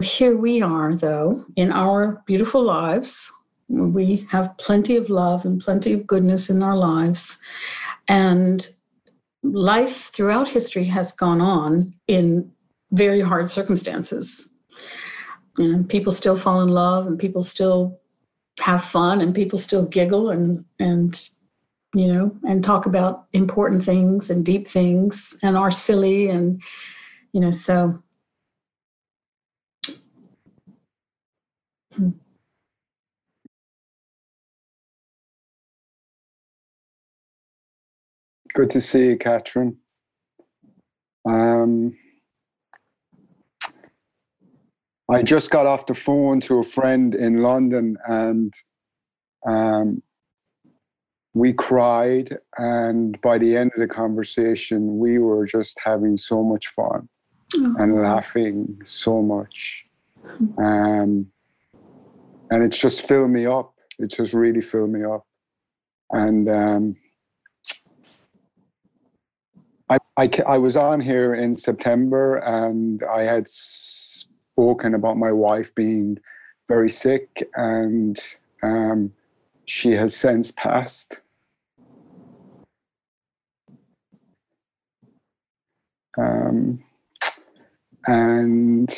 Here 0.00 0.36
we 0.36 0.62
are, 0.62 0.94
though, 0.94 1.44
in 1.56 1.70
our 1.72 2.22
beautiful 2.26 2.62
lives. 2.62 3.30
We 3.68 4.26
have 4.30 4.56
plenty 4.58 4.96
of 4.96 5.10
love 5.10 5.44
and 5.44 5.60
plenty 5.60 5.92
of 5.92 6.06
goodness 6.06 6.50
in 6.50 6.62
our 6.62 6.76
lives. 6.76 7.38
And 8.08 8.68
life 9.52 10.10
throughout 10.12 10.48
history 10.48 10.84
has 10.84 11.12
gone 11.12 11.40
on 11.40 11.94
in 12.08 12.50
very 12.92 13.20
hard 13.20 13.50
circumstances. 13.50 14.50
And 15.58 15.88
people 15.88 16.12
still 16.12 16.36
fall 16.36 16.62
in 16.62 16.68
love 16.68 17.06
and 17.06 17.18
people 17.18 17.40
still 17.40 18.00
have 18.60 18.84
fun 18.84 19.20
and 19.20 19.34
people 19.34 19.58
still 19.58 19.86
giggle 19.86 20.30
and 20.30 20.64
and 20.78 21.28
you 21.94 22.06
know 22.06 22.34
and 22.48 22.64
talk 22.64 22.86
about 22.86 23.26
important 23.32 23.84
things 23.84 24.30
and 24.30 24.44
deep 24.44 24.66
things 24.66 25.36
and 25.42 25.56
are 25.56 25.70
silly 25.70 26.28
and 26.28 26.62
you 27.32 27.40
know 27.40 27.50
so 27.50 28.02
hmm. 31.94 32.10
Good 38.56 38.70
to 38.70 38.80
see 38.80 39.08
you, 39.08 39.18
Catherine. 39.18 39.76
Um, 41.28 41.94
I 45.10 45.22
just 45.22 45.50
got 45.50 45.66
off 45.66 45.84
the 45.84 45.92
phone 45.92 46.40
to 46.40 46.60
a 46.60 46.62
friend 46.62 47.14
in 47.14 47.42
London 47.42 47.98
and 48.06 48.54
um, 49.46 50.02
we 51.34 51.52
cried. 51.52 52.38
And 52.56 53.20
by 53.20 53.36
the 53.36 53.54
end 53.54 53.72
of 53.74 53.80
the 53.80 53.94
conversation, 53.94 54.96
we 54.96 55.18
were 55.18 55.44
just 55.44 55.78
having 55.84 56.16
so 56.16 56.42
much 56.42 56.68
fun 56.68 57.10
mm-hmm. 57.54 57.76
and 57.78 58.02
laughing 58.02 58.80
so 58.84 59.20
much. 59.20 59.84
Um, 60.56 61.26
and 62.50 62.64
it's 62.64 62.78
just 62.78 63.06
filled 63.06 63.28
me 63.32 63.44
up. 63.44 63.74
It 63.98 64.12
just 64.12 64.32
really 64.32 64.62
filled 64.62 64.92
me 64.92 65.04
up. 65.04 65.26
And 66.10 66.48
um, 66.48 66.96
I, 70.18 70.30
I, 70.46 70.56
was 70.56 70.76
on 70.76 71.00
here 71.00 71.34
in 71.34 71.54
September 71.54 72.36
and 72.36 73.02
I 73.04 73.22
had 73.22 73.48
spoken 73.48 74.94
about 74.94 75.18
my 75.18 75.30
wife 75.30 75.74
being 75.74 76.18
very 76.68 76.88
sick 76.88 77.48
and 77.54 78.18
um, 78.62 79.12
she 79.66 79.92
has 79.92 80.16
since 80.16 80.50
passed. 80.52 81.20
Um, 86.18 86.82
and, 88.06 88.90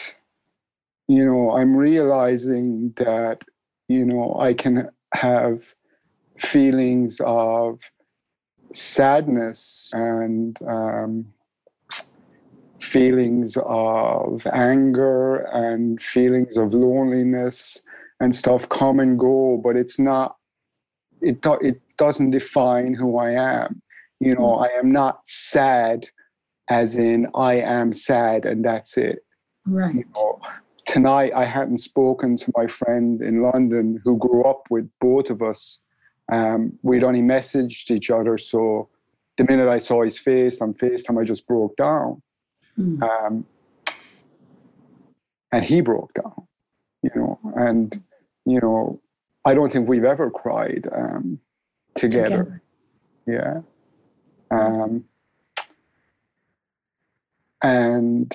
you 1.08 1.24
know, 1.24 1.56
I'm 1.56 1.76
realizing 1.76 2.92
that, 2.96 3.40
you 3.88 4.04
know, 4.04 4.38
I 4.38 4.54
can 4.54 4.90
have 5.14 5.74
feelings 6.38 7.20
of 7.24 7.80
sadness 8.72 9.90
and 9.94 10.58
um, 10.62 11.26
feelings 12.80 13.56
of 13.64 14.46
anger 14.52 15.36
and 15.52 16.00
feelings 16.02 16.56
of 16.56 16.74
loneliness 16.74 17.82
and 18.20 18.34
stuff 18.34 18.68
come 18.68 19.00
and 19.00 19.18
go, 19.18 19.60
but 19.62 19.76
it's 19.76 19.98
not, 19.98 20.36
it, 21.20 21.44
it 21.60 21.80
doesn't 21.96 22.30
define 22.30 22.94
who 22.94 23.18
I 23.18 23.30
am. 23.32 23.82
You 24.20 24.34
know, 24.34 24.54
I 24.54 24.68
am 24.68 24.90
not 24.90 25.20
sad 25.26 26.08
as 26.68 26.96
in 26.96 27.28
I 27.34 27.54
am 27.54 27.92
sad 27.92 28.44
and 28.44 28.64
that's 28.64 28.96
it. 28.96 29.20
Right. 29.64 29.94
You 29.94 30.04
know, 30.16 30.40
tonight 30.86 31.32
I 31.34 31.44
hadn't 31.44 31.78
spoken 31.78 32.36
to 32.36 32.52
my 32.56 32.66
friend 32.66 33.22
in 33.22 33.42
London 33.42 34.00
who 34.04 34.18
grew 34.18 34.44
up 34.44 34.62
with 34.70 34.88
both 35.00 35.30
of 35.30 35.42
us 35.42 35.80
um, 36.30 36.78
we'd 36.82 37.04
only 37.04 37.22
messaged 37.22 37.90
each 37.90 38.10
other. 38.10 38.38
So 38.38 38.88
the 39.36 39.44
minute 39.44 39.68
I 39.68 39.78
saw 39.78 40.02
his 40.02 40.18
face 40.18 40.60
on 40.60 40.74
FaceTime, 40.74 41.20
I 41.20 41.24
just 41.24 41.46
broke 41.46 41.76
down. 41.76 42.22
Mm. 42.78 43.02
Um, 43.02 43.46
and 45.52 45.64
he 45.64 45.80
broke 45.80 46.12
down, 46.14 46.46
you 47.02 47.10
know, 47.14 47.38
and, 47.56 48.02
you 48.44 48.60
know, 48.60 49.00
I 49.44 49.54
don't 49.54 49.72
think 49.72 49.88
we've 49.88 50.04
ever 50.04 50.30
cried 50.30 50.88
um, 50.94 51.40
together. 51.94 52.62
together. 53.26 53.64
Yeah. 54.50 54.56
Um, 54.56 55.04
and 57.62 58.34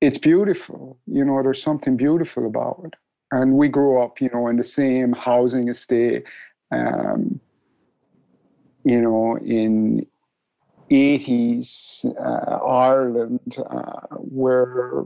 it's 0.00 0.18
beautiful, 0.18 0.98
you 1.06 1.24
know, 1.24 1.42
there's 1.42 1.62
something 1.62 1.96
beautiful 1.96 2.46
about 2.46 2.80
it 2.84 2.94
and 3.32 3.54
we 3.54 3.68
grew 3.68 4.00
up, 4.00 4.20
you 4.20 4.30
know, 4.32 4.46
in 4.48 4.56
the 4.56 4.62
same 4.62 5.12
housing 5.12 5.68
estate, 5.68 6.24
um, 6.70 7.40
you 8.84 9.00
know, 9.00 9.36
in 9.38 10.06
80s 10.90 12.04
uh, 12.20 12.64
Ireland, 12.64 13.56
uh, 13.58 14.16
where 14.18 15.04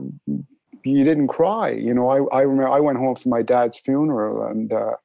you 0.83 1.03
didn't 1.03 1.27
cry. 1.27 1.71
You 1.71 1.93
know, 1.93 2.09
I, 2.09 2.37
I 2.37 2.41
remember 2.41 2.69
I 2.69 2.79
went 2.79 2.99
home 2.99 3.15
for 3.15 3.29
my 3.29 3.41
dad's 3.41 3.77
funeral, 3.77 4.47
and 4.47 4.71
uh, 4.71 4.95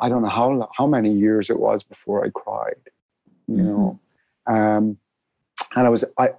I 0.00 0.08
don't 0.08 0.22
know 0.22 0.28
how 0.28 0.68
how 0.74 0.86
many 0.86 1.12
years 1.12 1.50
it 1.50 1.58
was 1.58 1.82
before 1.82 2.24
I 2.24 2.30
cried. 2.30 2.76
You 3.46 3.56
mm-hmm. 3.56 3.66
know, 3.66 4.00
um, 4.46 4.98
and 5.76 5.86
I 5.86 5.90
was 5.90 6.04
I. 6.18 6.30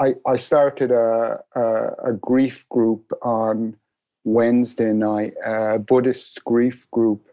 I, 0.00 0.14
I 0.26 0.34
started 0.36 0.90
a, 0.90 1.40
a, 1.54 1.92
a 2.06 2.12
grief 2.14 2.66
group 2.70 3.12
on 3.22 3.76
Wednesday 4.24 4.92
night, 4.92 5.34
a 5.44 5.78
Buddhist 5.78 6.44
grief 6.44 6.90
group. 6.90 7.28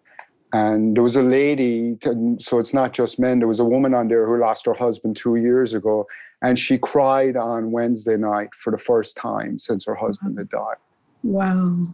and 0.54 0.95
there 0.95 1.04
was 1.04 1.17
a 1.17 1.21
lady, 1.21 1.97
so 2.39 2.60
it's 2.60 2.73
not 2.73 2.93
just 2.93 3.19
men. 3.19 3.39
There 3.39 3.47
was 3.50 3.60
a 3.60 3.65
woman 3.65 3.93
on 3.93 4.08
there 4.08 4.26
who 4.26 4.39
lost 4.39 4.65
her 4.65 4.73
husband 4.73 5.17
two 5.17 5.36
years 5.36 5.73
ago, 5.73 6.08
and 6.41 6.58
she 6.58 6.78
cried 6.78 7.36
on 7.36 7.71
Wednesday 7.71 8.15
night 8.15 8.56
for 8.56 8.71
the 8.71 8.78
first 8.78 9.17
time 9.17 9.60
since 9.60 9.86
her 9.86 9.95
husband 9.95 10.38
had 10.38 10.50
died. 10.50 10.78
Wow. 11.23 11.88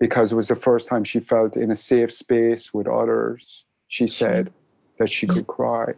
Because 0.00 0.32
it 0.32 0.36
was 0.36 0.48
the 0.48 0.56
first 0.56 0.88
time 0.88 1.04
she 1.04 1.20
felt 1.20 1.56
in 1.56 1.70
a 1.70 1.76
safe 1.76 2.10
space 2.12 2.74
with 2.74 2.88
others. 2.88 3.64
She 3.86 4.06
said 4.06 4.52
that 4.98 5.08
she 5.08 5.26
could 5.26 5.46
cry. 5.46 5.92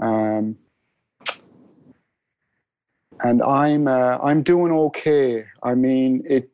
Um, 0.00 0.56
and 3.20 3.42
I'm 3.42 3.88
uh, 3.88 4.18
I'm 4.18 4.42
doing 4.42 4.72
okay. 4.72 5.46
I 5.62 5.74
mean, 5.74 6.22
it. 6.28 6.50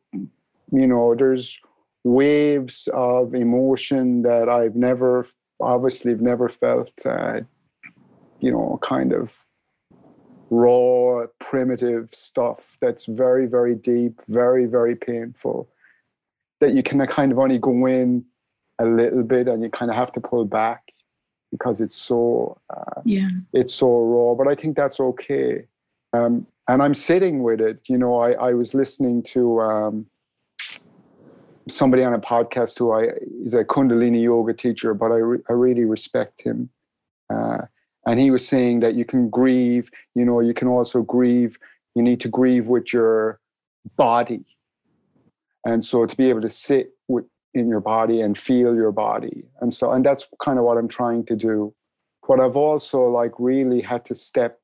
You 0.71 0.87
know, 0.87 1.15
there's 1.15 1.59
waves 2.03 2.87
of 2.93 3.33
emotion 3.33 4.21
that 4.23 4.49
I've 4.49 4.75
never, 4.75 5.25
obviously, 5.59 6.11
have 6.11 6.21
never 6.21 6.49
felt. 6.49 6.93
Uh, 7.05 7.41
you 8.39 8.51
know, 8.51 8.79
kind 8.81 9.13
of 9.13 9.45
raw, 10.49 11.25
primitive 11.39 12.09
stuff 12.13 12.77
that's 12.81 13.05
very, 13.05 13.47
very 13.47 13.75
deep, 13.75 14.21
very, 14.27 14.65
very 14.65 14.95
painful. 14.95 15.69
That 16.61 16.73
you 16.73 16.83
can 16.83 17.05
kind 17.07 17.31
of 17.31 17.39
only 17.39 17.57
go 17.57 17.85
in 17.85 18.25
a 18.79 18.85
little 18.85 19.23
bit, 19.23 19.47
and 19.47 19.63
you 19.63 19.69
kind 19.69 19.91
of 19.91 19.97
have 19.97 20.11
to 20.13 20.21
pull 20.21 20.45
back 20.45 20.91
because 21.51 21.79
it's 21.79 21.95
so 21.95 22.59
uh, 22.69 23.01
yeah 23.05 23.29
it's 23.53 23.73
so 23.73 23.87
raw. 24.01 24.35
But 24.35 24.47
I 24.47 24.55
think 24.55 24.75
that's 24.75 24.99
okay. 24.99 25.65
Um, 26.13 26.47
and 26.67 26.81
I'm 26.81 26.95
sitting 26.95 27.43
with 27.43 27.61
it. 27.61 27.81
You 27.87 27.97
know, 27.97 28.19
I, 28.19 28.31
I 28.31 28.53
was 28.53 28.73
listening 28.73 29.23
to 29.23 29.61
um, 29.61 30.05
somebody 31.67 32.03
on 32.03 32.13
a 32.13 32.19
podcast 32.19 32.77
who 32.77 32.91
I 32.91 33.09
is 33.43 33.53
a 33.53 33.63
Kundalini 33.63 34.23
yoga 34.23 34.53
teacher, 34.53 34.93
but 34.93 35.11
I 35.11 35.17
re, 35.17 35.39
I 35.49 35.53
really 35.53 35.85
respect 35.85 36.41
him. 36.41 36.69
Uh, 37.33 37.59
and 38.05 38.19
he 38.19 38.29
was 38.29 38.47
saying 38.47 38.81
that 38.81 38.95
you 38.95 39.05
can 39.05 39.29
grieve. 39.29 39.89
You 40.13 40.25
know, 40.25 40.39
you 40.39 40.53
can 40.53 40.67
also 40.67 41.01
grieve. 41.01 41.57
You 41.95 42.03
need 42.03 42.19
to 42.21 42.27
grieve 42.27 42.67
with 42.67 42.93
your 42.93 43.39
body, 43.95 44.45
and 45.65 45.83
so 45.83 46.05
to 46.05 46.15
be 46.15 46.29
able 46.29 46.41
to 46.41 46.49
sit 46.49 46.91
with 47.07 47.25
in 47.53 47.69
your 47.69 47.79
body 47.79 48.19
and 48.19 48.37
feel 48.37 48.75
your 48.75 48.91
body, 48.91 49.45
and 49.61 49.73
so 49.73 49.91
and 49.91 50.05
that's 50.05 50.27
kind 50.39 50.59
of 50.59 50.65
what 50.65 50.77
I'm 50.77 50.87
trying 50.89 51.25
to 51.25 51.35
do. 51.35 51.73
But 52.27 52.39
I've 52.39 52.57
also 52.57 53.05
like 53.05 53.31
really 53.37 53.81
had 53.81 54.03
to 54.05 54.15
step 54.15 54.59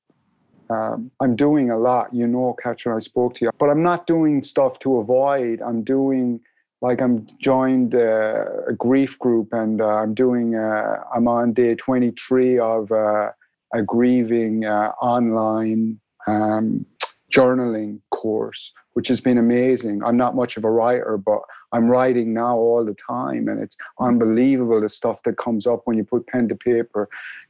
um, 0.72 1.12
I'm 1.20 1.36
doing 1.36 1.70
a 1.70 1.78
lot, 1.78 2.14
you 2.14 2.26
know, 2.26 2.56
Catherine, 2.64 2.96
I 2.96 3.00
spoke 3.00 3.36
to 3.36 3.46
you, 3.46 3.52
but 3.60 3.70
I'm 3.70 3.84
not 3.84 4.08
doing 4.08 4.42
stuff 4.42 4.80
to 4.80 4.98
avoid. 4.98 5.62
I'm 5.62 5.84
doing, 5.84 6.40
like, 6.82 7.02
I'm 7.02 7.28
joined 7.40 7.96
uh, 7.96 8.46
a 8.68 8.74
grief 8.74 9.18
group 9.20 9.54
and 9.54 9.82
uh, 9.82 9.88
I'm 9.88 10.14
doing, 10.14 10.56
uh, 10.56 11.04
I'm 11.14 11.28
on 11.28 11.54
day 11.54 11.76
23 11.76 12.60
of 12.60 12.92
uh, 12.92 13.32
a 13.74 13.82
grieving 13.84 14.66
uh, 14.66 14.92
online 15.02 16.00
um, 16.28 16.86
journaling 17.32 18.00
course, 18.10 18.74
which 18.94 19.08
has 19.08 19.22
been 19.22 19.38
amazing. 19.38 20.04
I'm 20.04 20.18
not 20.18 20.36
much 20.36 20.58
of 20.58 20.64
a 20.64 20.72
writer, 20.72 21.18
but 21.18 21.42
I'm 21.72 21.88
writing 21.88 22.34
now 22.34 22.58
all 22.58 22.84
the 22.84 22.96
time, 22.96 23.48
and 23.48 23.62
it's 23.62 23.78
unbelievable 24.00 24.82
the 24.82 24.90
stuff 24.90 25.24
that 25.24 25.38
comes 25.38 25.66
up 25.66 25.82
when 25.86 25.98
you 25.98 26.04
put 26.04 26.28
pen 26.28 26.50
to 26.50 26.56
paper 26.56 27.10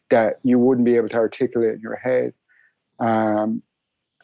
that 0.10 0.40
you 0.44 0.60
wouldn't 0.60 0.86
be 0.86 0.96
able 0.96 1.10
to 1.10 1.18
articulate 1.18 1.74
in 1.74 1.82
your 1.82 1.96
head. 1.96 2.34
Um, 3.00 3.64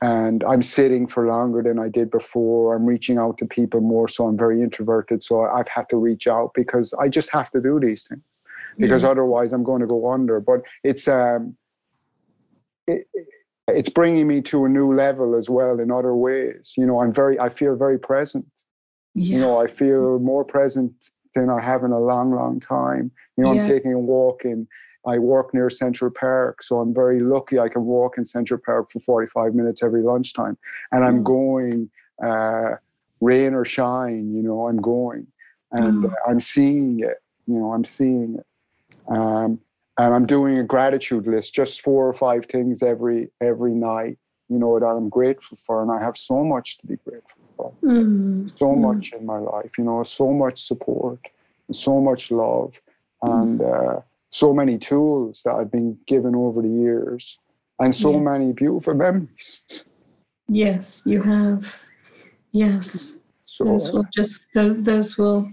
and 0.01 0.43
I'm 0.43 0.61
sitting 0.61 1.07
for 1.07 1.27
longer 1.27 1.63
than 1.63 1.79
I 1.79 1.89
did 1.89 2.11
before. 2.11 2.75
I'm 2.75 2.85
reaching 2.85 3.17
out 3.17 3.37
to 3.39 3.45
people 3.45 3.81
more, 3.81 4.07
so 4.07 4.27
I'm 4.27 4.37
very 4.37 4.61
introverted. 4.61 5.23
So 5.23 5.41
I've 5.41 5.67
had 5.67 5.89
to 5.89 5.97
reach 5.97 6.27
out 6.27 6.51
because 6.53 6.93
I 6.93 7.09
just 7.09 7.31
have 7.31 7.49
to 7.51 7.61
do 7.61 7.79
these 7.79 8.03
things 8.03 8.21
because 8.77 9.03
yes. 9.03 9.11
otherwise 9.11 9.53
I'm 9.53 9.63
going 9.63 9.81
to 9.81 9.87
go 9.87 10.11
under. 10.11 10.39
But 10.39 10.61
it's 10.83 11.07
um, 11.07 11.55
it, 12.87 13.07
it's 13.67 13.89
bringing 13.89 14.27
me 14.27 14.41
to 14.43 14.65
a 14.65 14.69
new 14.69 14.93
level 14.93 15.35
as 15.35 15.49
well 15.49 15.79
in 15.79 15.91
other 15.91 16.15
ways. 16.15 16.73
You 16.77 16.85
know, 16.85 17.01
I'm 17.01 17.13
very, 17.13 17.39
I 17.39 17.49
feel 17.49 17.75
very 17.75 17.99
present. 17.99 18.45
Yeah. 19.13 19.35
You 19.35 19.39
know, 19.41 19.59
I 19.59 19.67
feel 19.67 20.19
more 20.19 20.45
present 20.45 20.93
than 21.35 21.49
I 21.49 21.61
have 21.61 21.83
in 21.83 21.91
a 21.91 21.99
long, 21.99 22.31
long 22.31 22.59
time. 22.59 23.11
You 23.35 23.43
know, 23.43 23.53
yes. 23.53 23.65
I'm 23.65 23.71
taking 23.71 23.93
a 23.93 23.99
walk 23.99 24.45
in 24.45 24.67
I 25.07 25.17
work 25.17 25.53
near 25.53 25.69
Central 25.69 26.11
Park, 26.11 26.61
so 26.61 26.79
I'm 26.79 26.93
very 26.93 27.21
lucky 27.21 27.59
I 27.59 27.69
can 27.69 27.85
walk 27.85 28.17
in 28.17 28.25
Central 28.25 28.59
Park 28.63 28.91
for 28.91 28.99
45 28.99 29.55
minutes 29.55 29.81
every 29.81 30.03
lunchtime. 30.03 30.57
And 30.91 31.05
I'm 31.05 31.19
mm. 31.19 31.23
going, 31.23 31.89
uh, 32.23 32.75
rain 33.21 33.53
or 33.53 33.65
shine, 33.65 34.33
you 34.35 34.41
know, 34.41 34.67
I'm 34.67 34.77
going. 34.77 35.27
And 35.71 36.05
mm. 36.05 36.13
I'm 36.27 36.39
seeing 36.39 36.99
it, 36.99 37.17
you 37.45 37.59
know, 37.59 37.73
I'm 37.73 37.83
seeing 37.83 38.37
it. 38.39 38.45
Um, 39.09 39.59
and 39.97 40.13
I'm 40.13 40.25
doing 40.25 40.59
a 40.59 40.63
gratitude 40.63 41.25
list, 41.25 41.53
just 41.53 41.81
four 41.81 42.07
or 42.07 42.13
five 42.13 42.45
things 42.45 42.83
every 42.83 43.29
every 43.41 43.73
night, 43.73 44.17
you 44.47 44.59
know, 44.59 44.79
that 44.79 44.85
I'm 44.85 45.09
grateful 45.09 45.57
for. 45.57 45.81
And 45.81 45.91
I 45.91 46.03
have 46.03 46.17
so 46.17 46.43
much 46.43 46.77
to 46.79 46.87
be 46.87 46.97
grateful 46.97 47.41
for. 47.55 47.73
Mm. 47.83 48.51
So 48.57 48.67
mm. 48.67 48.79
much 48.79 49.13
in 49.13 49.25
my 49.25 49.39
life, 49.39 49.71
you 49.77 49.83
know, 49.83 50.03
so 50.03 50.31
much 50.31 50.63
support, 50.63 51.19
so 51.71 51.99
much 51.99 52.31
love. 52.31 52.79
Mm. 53.23 53.41
And 53.41 53.61
uh, 53.61 54.01
so 54.29 54.53
many 54.53 54.77
tools 54.77 55.41
that 55.45 55.55
I've 55.55 55.71
been 55.71 55.97
given 56.05 56.35
over 56.35 56.61
the 56.61 56.69
years 56.69 57.37
and 57.79 57.95
so 57.95 58.11
yeah. 58.11 58.19
many 58.19 58.53
beautiful 58.53 58.93
memories. 58.93 59.83
Yes, 60.47 61.01
you 61.05 61.21
have. 61.21 61.75
Yes. 62.51 63.15
So, 63.41 63.65
those 63.65 63.91
will 63.91 64.05
just 64.13 64.45
those, 64.53 64.83
those 64.83 65.17
will 65.17 65.49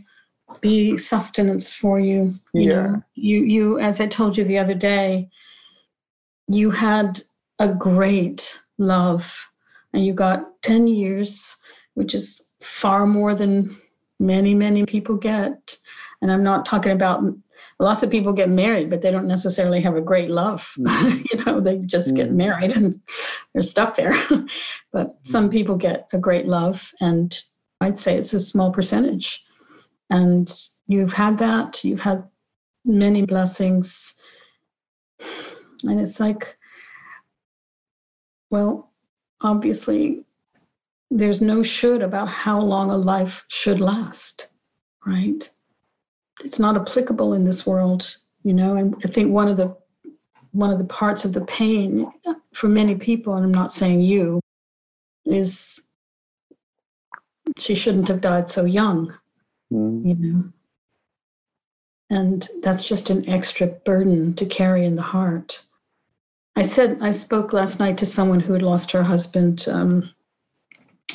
be 0.60 0.96
sustenance 0.96 1.72
for 1.72 1.98
you. 1.98 2.38
You 2.52 2.62
yeah. 2.62 2.74
know, 2.74 3.02
you 3.14 3.38
you 3.38 3.78
as 3.78 4.00
I 4.00 4.06
told 4.06 4.36
you 4.36 4.44
the 4.44 4.58
other 4.58 4.74
day, 4.74 5.28
you 6.48 6.70
had 6.70 7.22
a 7.58 7.68
great 7.68 8.60
love 8.78 9.50
and 9.92 10.04
you 10.04 10.12
got 10.12 10.60
10 10.62 10.86
years, 10.88 11.56
which 11.94 12.14
is 12.14 12.48
far 12.60 13.06
more 13.06 13.34
than 13.34 13.76
many, 14.18 14.54
many 14.54 14.84
people 14.84 15.16
get. 15.16 15.78
And 16.20 16.32
I'm 16.32 16.42
not 16.42 16.66
talking 16.66 16.92
about 16.92 17.22
lots 17.78 18.02
of 18.02 18.10
people 18.10 18.32
get 18.32 18.48
married, 18.48 18.90
but 18.90 19.00
they 19.00 19.10
don't 19.10 19.28
necessarily 19.28 19.80
have 19.80 19.96
a 19.96 20.00
great 20.00 20.30
love. 20.30 20.72
Mm-hmm. 20.78 21.22
you 21.32 21.44
know, 21.44 21.60
they 21.60 21.78
just 21.78 22.08
mm-hmm. 22.08 22.16
get 22.16 22.32
married 22.32 22.70
and 22.70 23.00
they're 23.52 23.62
stuck 23.62 23.96
there. 23.96 24.12
but 24.92 25.08
mm-hmm. 25.08 25.24
some 25.24 25.50
people 25.50 25.76
get 25.76 26.08
a 26.12 26.18
great 26.18 26.46
love, 26.46 26.92
and 27.00 27.36
I'd 27.80 27.98
say 27.98 28.16
it's 28.16 28.32
a 28.32 28.40
small 28.40 28.72
percentage. 28.72 29.44
And 30.10 30.52
you've 30.86 31.12
had 31.12 31.38
that, 31.38 31.82
you've 31.84 32.00
had 32.00 32.24
many 32.84 33.22
blessings. 33.22 34.14
And 35.84 36.00
it's 36.00 36.20
like, 36.20 36.56
well, 38.50 38.92
obviously, 39.40 40.24
there's 41.10 41.40
no 41.40 41.62
should 41.62 42.02
about 42.02 42.28
how 42.28 42.60
long 42.60 42.90
a 42.90 42.96
life 42.96 43.44
should 43.48 43.80
last, 43.80 44.48
right? 45.06 45.48
It's 46.44 46.58
not 46.58 46.76
applicable 46.76 47.32
in 47.32 47.44
this 47.44 47.66
world 47.66 48.16
you 48.44 48.52
know? 48.52 48.76
And 48.76 48.94
i 49.04 49.08
think 49.08 49.32
one 49.32 49.48
of 49.48 49.56
the 49.56 49.76
one 50.52 50.70
of 50.70 50.78
the 50.78 50.84
parts 50.84 51.24
of 51.24 51.32
the 51.32 51.44
pain 51.46 52.12
for 52.52 52.68
many 52.68 52.94
people 52.94 53.34
and 53.34 53.44
i'm 53.44 53.52
not 53.52 53.72
saying 53.72 54.02
you 54.02 54.40
is 55.24 55.80
she 57.58 57.74
shouldn't 57.74 58.08
have 58.08 58.20
died 58.20 58.48
so 58.48 58.64
young 58.64 59.12
mm. 59.72 60.06
you 60.06 60.14
know? 60.14 60.44
And 62.10 62.48
that's 62.62 62.84
just 62.84 63.10
an 63.10 63.28
extra 63.28 63.66
burden 63.66 64.34
to 64.34 64.46
carry 64.46 64.84
in 64.84 64.94
the 64.94 65.02
heart. 65.02 65.60
I 66.54 66.62
said 66.62 66.98
i 67.00 67.10
spoke 67.10 67.52
last 67.52 67.80
night 67.80 67.98
to 67.98 68.06
someone 68.06 68.40
who 68.40 68.52
had 68.52 68.62
lost 68.62 68.92
her 68.92 69.02
husband 69.02 69.66
um, 69.68 70.10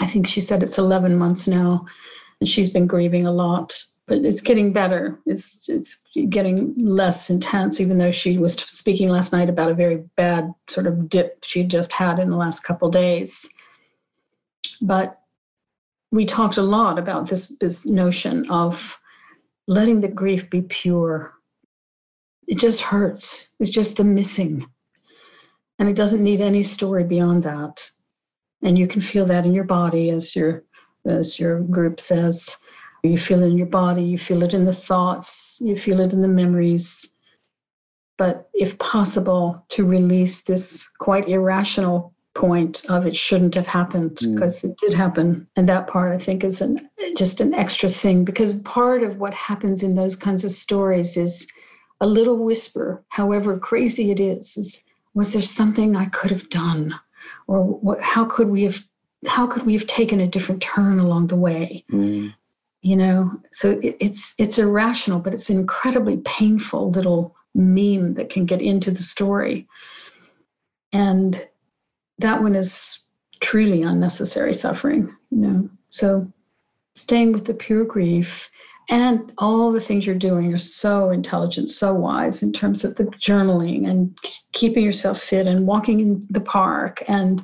i 0.02 0.06
think 0.06 0.28
she 0.28 0.42
said 0.42 0.62
it's 0.62 0.78
11 0.78 1.18
months 1.18 1.48
now 1.48 1.86
and 2.42 2.50
she's 2.50 2.70
been 2.70 2.88
grieving 2.88 3.26
a 3.26 3.32
lot 3.32 3.82
but 4.10 4.26
it's 4.26 4.42
getting 4.42 4.74
better. 4.74 5.20
It's 5.28 5.70
it's 5.70 6.04
getting 6.30 6.74
less 6.78 7.30
intense, 7.30 7.80
even 7.80 8.00
though 8.00 8.12
she 8.12 8.40
was 8.40 8.54
speaking 8.54 9.08
last 9.08 9.32
night 9.32 9.50
about 9.50 9.70
a 9.70 9.76
very 9.76 9.98
bad 10.18 10.52
sort 10.68 10.88
of 10.88 11.08
dip 11.08 11.46
she 11.46 11.64
just 11.64 11.94
had 11.94 12.18
in 12.18 12.32
the 12.32 12.36
last 12.36 12.64
couple 12.64 12.90
days. 12.90 13.48
But 14.82 15.22
we 16.12 16.26
talked 16.26 16.58
a 16.58 16.64
lot 16.64 16.98
about 16.98 17.30
this 17.30 17.50
this 17.60 17.86
notion 17.86 18.50
of 18.50 19.00
letting 19.68 20.02
the 20.02 20.08
grief 20.08 20.50
be 20.50 20.64
pure. 20.64 21.32
It 22.48 22.58
just 22.58 22.82
hurts. 22.82 23.50
It's 23.60 23.70
just 23.70 23.96
the 23.96 24.04
missing. 24.04 24.66
And 25.78 25.88
it 25.88 25.96
doesn't 25.96 26.24
need 26.24 26.42
any 26.42 26.64
story 26.64 27.04
beyond 27.04 27.44
that. 27.44 27.88
And 28.64 28.78
you 28.78 28.88
can 28.88 29.02
feel 29.02 29.26
that 29.28 29.46
in 29.46 29.54
your 29.54 29.66
body 29.66 30.10
as 30.10 30.36
your 30.36 30.64
as 31.06 31.40
your 31.40 31.62
group 31.62 32.00
says 32.00 32.58
you 33.04 33.18
feel 33.18 33.44
it 33.44 33.48
in 33.48 33.58
your 33.58 33.68
body, 33.68 34.04
you 34.04 34.18
feel 34.18 34.44
it 34.44 34.54
in 34.54 34.66
the 34.66 34.74
thoughts, 34.74 35.58
you 35.62 35.78
feel 35.78 36.00
it 36.00 36.14
in 36.14 36.22
the 36.22 36.28
memories. 36.28 37.08
But 38.18 38.50
if 38.54 38.78
possible, 38.80 39.66
to 39.70 39.86
release 39.86 40.44
this 40.44 40.88
quite 41.00 41.30
irrational 41.30 42.14
point 42.36 42.86
of 42.90 43.06
it 43.06 43.16
shouldn't 43.16 43.56
have 43.56 43.68
happened 43.68 44.20
because 44.22 44.62
mm. 44.62 44.70
it 44.70 44.78
did 44.78 44.94
happen. 44.94 45.48
And 45.56 45.68
that 45.68 45.88
part, 45.88 46.14
I 46.14 46.18
think, 46.18 46.44
is 46.44 46.62
an, 46.62 46.90
just 47.18 47.42
an 47.42 47.54
extra 47.54 47.90
thing 47.90 48.24
because 48.24 48.62
part 48.62 49.04
of 49.04 49.18
what 49.18 49.34
happens 49.34 49.84
in 49.84 49.96
those 49.96 50.16
kinds 50.16 50.44
of 50.44 50.52
stories 50.52 51.18
is 51.18 51.48
a 52.02 52.08
little 52.08 52.38
whisper, 52.38 53.04
however 53.10 53.58
crazy 53.58 54.12
it 54.12 54.20
is, 54.20 54.56
is 54.58 54.84
was 55.14 55.34
there 55.34 55.42
something 55.42 55.96
I 55.96 56.06
could 56.06 56.32
have 56.32 56.50
done? 56.50 56.98
Or 57.48 57.64
what, 57.64 58.02
how 58.02 58.26
could 58.26 58.50
we 58.50 58.64
have 58.64 58.80
how 59.28 59.48
could 59.48 59.66
we 59.66 59.74
have 59.74 59.86
taken 59.86 60.22
a 60.22 60.28
different 60.28 60.62
turn 60.62 61.00
along 61.00 61.28
the 61.28 61.36
way? 61.36 61.84
Mm. 61.92 62.34
You 62.82 62.96
know, 62.96 63.32
so 63.52 63.80
it, 63.84 63.98
it's 64.00 64.36
it's 64.38 64.58
irrational, 64.58 65.20
but 65.20 65.34
it's 65.34 65.50
an 65.50 65.58
incredibly 65.60 66.18
painful 66.26 66.92
little 66.92 67.36
meme 67.54 68.14
that 68.14 68.30
can 68.30 68.46
get 68.46 68.62
into 68.62 68.92
the 68.92 69.04
story. 69.04 69.68
And 70.94 71.46
that 72.20 72.42
one 72.42 72.56
is 72.56 73.04
truly 73.42 73.84
unnecessary 73.84 74.54
suffering, 74.54 75.14
you 75.30 75.38
know. 75.38 75.70
So 75.90 76.32
staying 76.96 77.34
with 77.34 77.46
the 77.46 77.54
pure 77.54 77.86
grief 77.86 78.50
and 78.90 79.32
all 79.38 79.72
the 79.72 79.80
things 79.80 80.06
you're 80.06 80.16
doing 80.16 80.54
are 80.54 80.58
so 80.58 81.12
intelligent, 81.12 81.70
so 81.70 81.94
wise 81.94 82.42
in 82.42 82.52
terms 82.52 82.84
of 82.84 82.96
the 82.96 83.06
journaling 83.06 83.88
and 83.88 84.18
keeping 84.52 84.84
yourself 84.84 85.22
fit 85.22 85.48
and 85.48 85.68
walking 85.68 86.00
in 86.00 86.28
the 86.30 86.42
park 86.42 87.04
and 87.08 87.44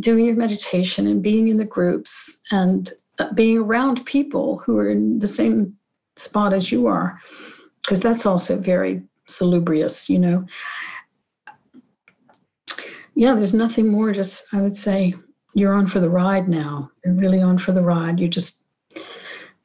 doing 0.00 0.26
your 0.26 0.36
meditation 0.36 1.06
and 1.06 1.22
being 1.22 1.48
in 1.48 1.56
the 1.56 1.64
groups 1.64 2.42
and 2.50 2.92
being 3.34 3.58
around 3.58 4.04
people 4.06 4.58
who 4.58 4.78
are 4.78 4.88
in 4.88 5.18
the 5.18 5.26
same 5.26 5.76
spot 6.16 6.52
as 6.52 6.70
you 6.70 6.86
are, 6.86 7.18
because 7.82 8.00
that's 8.00 8.26
also 8.26 8.58
very 8.58 9.02
salubrious, 9.26 10.08
you 10.08 10.18
know. 10.18 10.44
Yeah, 13.14 13.34
there's 13.34 13.54
nothing 13.54 13.88
more, 13.88 14.12
just 14.12 14.44
I 14.52 14.60
would 14.62 14.76
say 14.76 15.14
you're 15.54 15.74
on 15.74 15.86
for 15.86 16.00
the 16.00 16.10
ride 16.10 16.48
now. 16.48 16.90
You're 17.04 17.14
really 17.14 17.42
on 17.42 17.58
for 17.58 17.72
the 17.72 17.82
ride. 17.82 18.20
You 18.20 18.28
just 18.28 18.62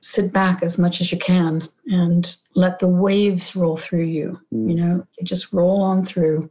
sit 0.01 0.33
back 0.33 0.61
as 0.61 0.77
much 0.77 1.01
as 1.01 1.11
you 1.11 1.17
can 1.17 1.67
and 1.87 2.35
let 2.55 2.79
the 2.79 2.87
waves 2.87 3.55
roll 3.55 3.77
through 3.77 4.03
you. 4.03 4.39
Mm. 4.53 4.69
You 4.69 4.75
know, 4.75 5.07
they 5.17 5.23
just 5.23 5.53
roll 5.53 5.81
on 5.81 6.05
through. 6.05 6.49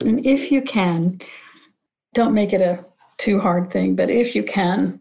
And 0.00 0.24
if 0.26 0.50
you 0.52 0.62
can, 0.62 1.20
don't 2.12 2.34
make 2.34 2.52
it 2.52 2.60
a 2.60 2.84
too 3.16 3.40
hard 3.40 3.70
thing, 3.70 3.96
but 3.96 4.10
if 4.10 4.34
you 4.34 4.42
can, 4.42 5.00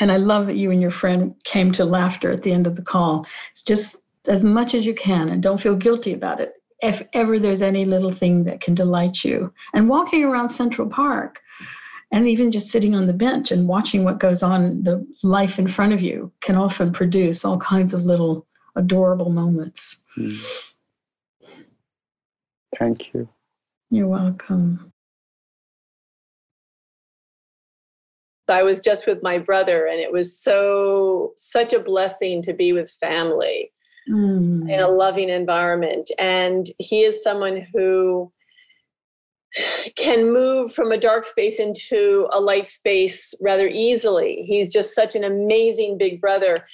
and 0.00 0.10
I 0.10 0.16
love 0.16 0.46
that 0.46 0.56
you 0.56 0.70
and 0.70 0.80
your 0.80 0.90
friend 0.90 1.34
came 1.44 1.72
to 1.72 1.84
laughter 1.84 2.30
at 2.30 2.42
the 2.42 2.52
end 2.52 2.66
of 2.66 2.76
the 2.76 2.82
call. 2.82 3.26
It's 3.52 3.62
just 3.62 3.96
as 4.28 4.44
much 4.44 4.74
as 4.74 4.86
you 4.86 4.94
can 4.94 5.28
and 5.28 5.42
don't 5.42 5.60
feel 5.60 5.76
guilty 5.76 6.12
about 6.12 6.40
it. 6.40 6.54
If 6.80 7.02
ever 7.12 7.38
there's 7.38 7.62
any 7.62 7.84
little 7.84 8.10
thing 8.10 8.44
that 8.44 8.60
can 8.60 8.74
delight 8.74 9.24
you. 9.24 9.52
And 9.72 9.88
walking 9.88 10.24
around 10.24 10.48
Central 10.48 10.88
Park, 10.88 11.40
and 12.12 12.28
even 12.28 12.52
just 12.52 12.70
sitting 12.70 12.94
on 12.94 13.06
the 13.06 13.12
bench 13.12 13.50
and 13.50 13.66
watching 13.66 14.04
what 14.04 14.20
goes 14.20 14.42
on 14.42 14.82
the 14.82 15.04
life 15.22 15.58
in 15.58 15.66
front 15.66 15.92
of 15.92 16.02
you 16.02 16.30
can 16.40 16.56
often 16.56 16.92
produce 16.92 17.44
all 17.44 17.58
kinds 17.58 17.94
of 17.94 18.04
little 18.04 18.46
adorable 18.76 19.30
moments 19.30 20.02
mm. 20.16 20.70
thank 22.78 23.12
you 23.12 23.28
you're 23.90 24.06
welcome 24.06 24.91
I 28.52 28.62
was 28.62 28.80
just 28.80 29.06
with 29.06 29.22
my 29.22 29.38
brother, 29.38 29.86
and 29.86 30.00
it 30.00 30.12
was 30.12 30.38
so 30.38 31.32
such 31.36 31.72
a 31.72 31.80
blessing 31.80 32.42
to 32.42 32.52
be 32.52 32.72
with 32.72 32.90
family 33.00 33.72
mm. 34.08 34.70
in 34.70 34.80
a 34.80 34.88
loving 34.88 35.28
environment. 35.28 36.10
And 36.18 36.68
he 36.78 37.02
is 37.02 37.22
someone 37.22 37.66
who 37.74 38.32
can 39.96 40.32
move 40.32 40.72
from 40.72 40.92
a 40.92 40.98
dark 40.98 41.24
space 41.24 41.60
into 41.60 42.28
a 42.32 42.40
light 42.40 42.66
space 42.66 43.34
rather 43.40 43.68
easily. 43.68 44.44
He's 44.46 44.72
just 44.72 44.94
such 44.94 45.14
an 45.14 45.24
amazing 45.24 45.98
big 45.98 46.20
brother. 46.20 46.66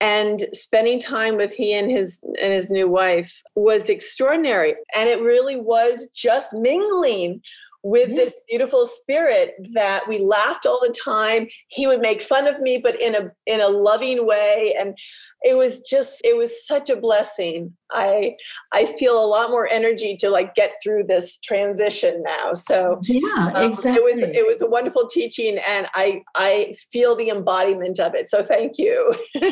And 0.00 0.42
spending 0.52 0.98
time 0.98 1.36
with 1.36 1.54
he 1.54 1.72
and 1.72 1.90
his 1.90 2.22
and 2.40 2.52
his 2.52 2.70
new 2.70 2.88
wife 2.88 3.42
was 3.54 3.88
extraordinary. 3.88 4.74
And 4.94 5.08
it 5.08 5.20
really 5.22 5.56
was 5.56 6.08
just 6.14 6.52
mingling 6.52 7.40
with 7.84 8.06
mm-hmm. 8.06 8.16
this 8.16 8.40
beautiful 8.48 8.86
spirit 8.86 9.54
that 9.74 10.08
we 10.08 10.18
laughed 10.18 10.64
all 10.66 10.80
the 10.80 10.94
time. 11.04 11.46
He 11.68 11.86
would 11.86 12.00
make 12.00 12.22
fun 12.22 12.48
of 12.48 12.60
me 12.60 12.78
but 12.78 13.00
in 13.00 13.14
a 13.14 13.30
in 13.46 13.60
a 13.60 13.68
loving 13.68 14.26
way. 14.26 14.74
And 14.78 14.96
it 15.42 15.56
was 15.56 15.80
just 15.82 16.22
it 16.24 16.36
was 16.36 16.66
such 16.66 16.90
a 16.90 16.96
blessing. 16.96 17.72
I 17.92 18.36
i 18.72 18.86
feel 18.98 19.22
a 19.22 19.28
lot 19.28 19.50
more 19.50 19.70
energy 19.70 20.16
to 20.16 20.30
like 20.30 20.54
get 20.54 20.72
through 20.82 21.04
this 21.04 21.38
transition 21.40 22.22
now. 22.26 22.54
So 22.54 23.00
yeah 23.02 23.52
um, 23.54 23.70
exactly 23.70 24.00
it 24.00 24.02
was 24.02 24.28
it 24.28 24.46
was 24.46 24.62
a 24.62 24.66
wonderful 24.66 25.06
teaching 25.06 25.58
and 25.68 25.86
i 25.94 26.22
i 26.34 26.72
feel 26.90 27.14
the 27.14 27.28
embodiment 27.28 28.00
of 28.00 28.14
it. 28.14 28.28
So 28.28 28.42
thank 28.42 28.78
you. 28.78 29.14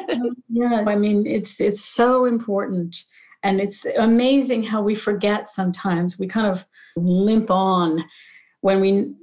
Yeah 0.48 0.84
i 0.86 0.96
mean 0.96 1.26
it's 1.26 1.60
it's 1.60 1.82
so 1.82 2.26
important 2.26 2.96
and 3.42 3.60
it's 3.60 3.84
amazing 3.98 4.62
how 4.62 4.82
we 4.82 4.94
forget 4.94 5.50
sometimes. 5.50 6.18
We 6.18 6.26
kind 6.26 6.46
of 6.46 6.66
limp 6.96 7.50
on 7.50 8.04
when 8.62 8.80
we 8.80 9.14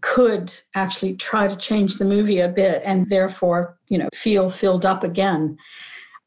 could 0.00 0.52
actually 0.74 1.14
try 1.16 1.46
to 1.46 1.56
change 1.56 1.96
the 1.96 2.04
movie 2.04 2.40
a 2.40 2.48
bit 2.48 2.82
and 2.84 3.08
therefore 3.10 3.78
you 3.88 3.98
know 3.98 4.08
feel 4.14 4.48
filled 4.48 4.86
up 4.86 5.02
again 5.02 5.56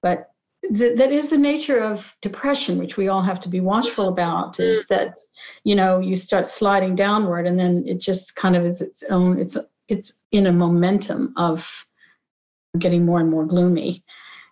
but 0.02 0.32
th- 0.76 0.98
that 0.98 1.12
is 1.12 1.30
the 1.30 1.38
nature 1.38 1.80
of 1.80 2.16
depression 2.22 2.78
which 2.78 2.98
we 2.98 3.08
all 3.08 3.22
have 3.22 3.40
to 3.40 3.50
be 3.50 3.60
watchful 3.60 4.10
about 4.10 4.60
is 4.60 4.84
mm. 4.84 4.88
that 4.88 5.18
you 5.64 5.76
know 5.76 6.00
you 6.00 6.16
start 6.16 6.48
sliding 6.48 6.96
downward 6.96 7.46
and 7.48 7.60
then 7.60 7.84
it 7.88 8.00
just 8.00 8.36
kind 8.36 8.56
of 8.56 8.66
is 8.66 8.82
its 8.82 9.04
own 9.04 9.40
it's 9.40 9.58
it's 9.88 10.14
in 10.32 10.48
a 10.48 10.52
momentum 10.52 11.34
of 11.38 11.86
getting 12.80 13.06
more 13.06 13.20
and 13.20 13.30
more 13.30 13.46
gloomy 13.46 14.04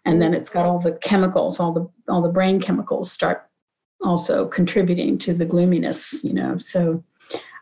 and 0.06 0.22
then 0.22 0.34
it's 0.34 0.50
got 0.50 0.66
all 0.66 0.80
the 0.80 0.94
chemicals 0.94 1.60
all 1.60 1.74
the 1.74 1.90
all 2.08 2.22
the 2.22 2.30
brain 2.30 2.62
chemicals 2.62 3.12
start 3.12 3.50
also 4.04 4.48
contributing 4.48 5.18
to 5.20 5.34
the 5.34 5.46
gloominess, 5.46 6.24
you 6.24 6.34
know. 6.34 6.58
So 6.58 7.04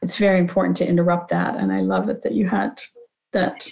it's 0.01 0.17
very 0.17 0.39
important 0.39 0.77
to 0.77 0.87
interrupt 0.87 1.29
that. 1.29 1.55
And 1.55 1.71
I 1.71 1.81
love 1.81 2.09
it 2.09 2.23
that 2.23 2.33
you 2.33 2.47
had 2.47 2.81
that. 3.31 3.67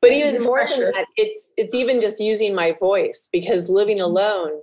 But 0.00 0.12
even 0.12 0.42
more 0.42 0.66
than 0.68 0.92
that, 0.92 1.06
it's 1.16 1.52
it's 1.56 1.74
even 1.74 2.00
just 2.00 2.20
using 2.20 2.54
my 2.54 2.72
voice 2.72 3.28
because 3.32 3.70
living 3.70 3.98
mm-hmm. 3.98 4.06
alone. 4.06 4.60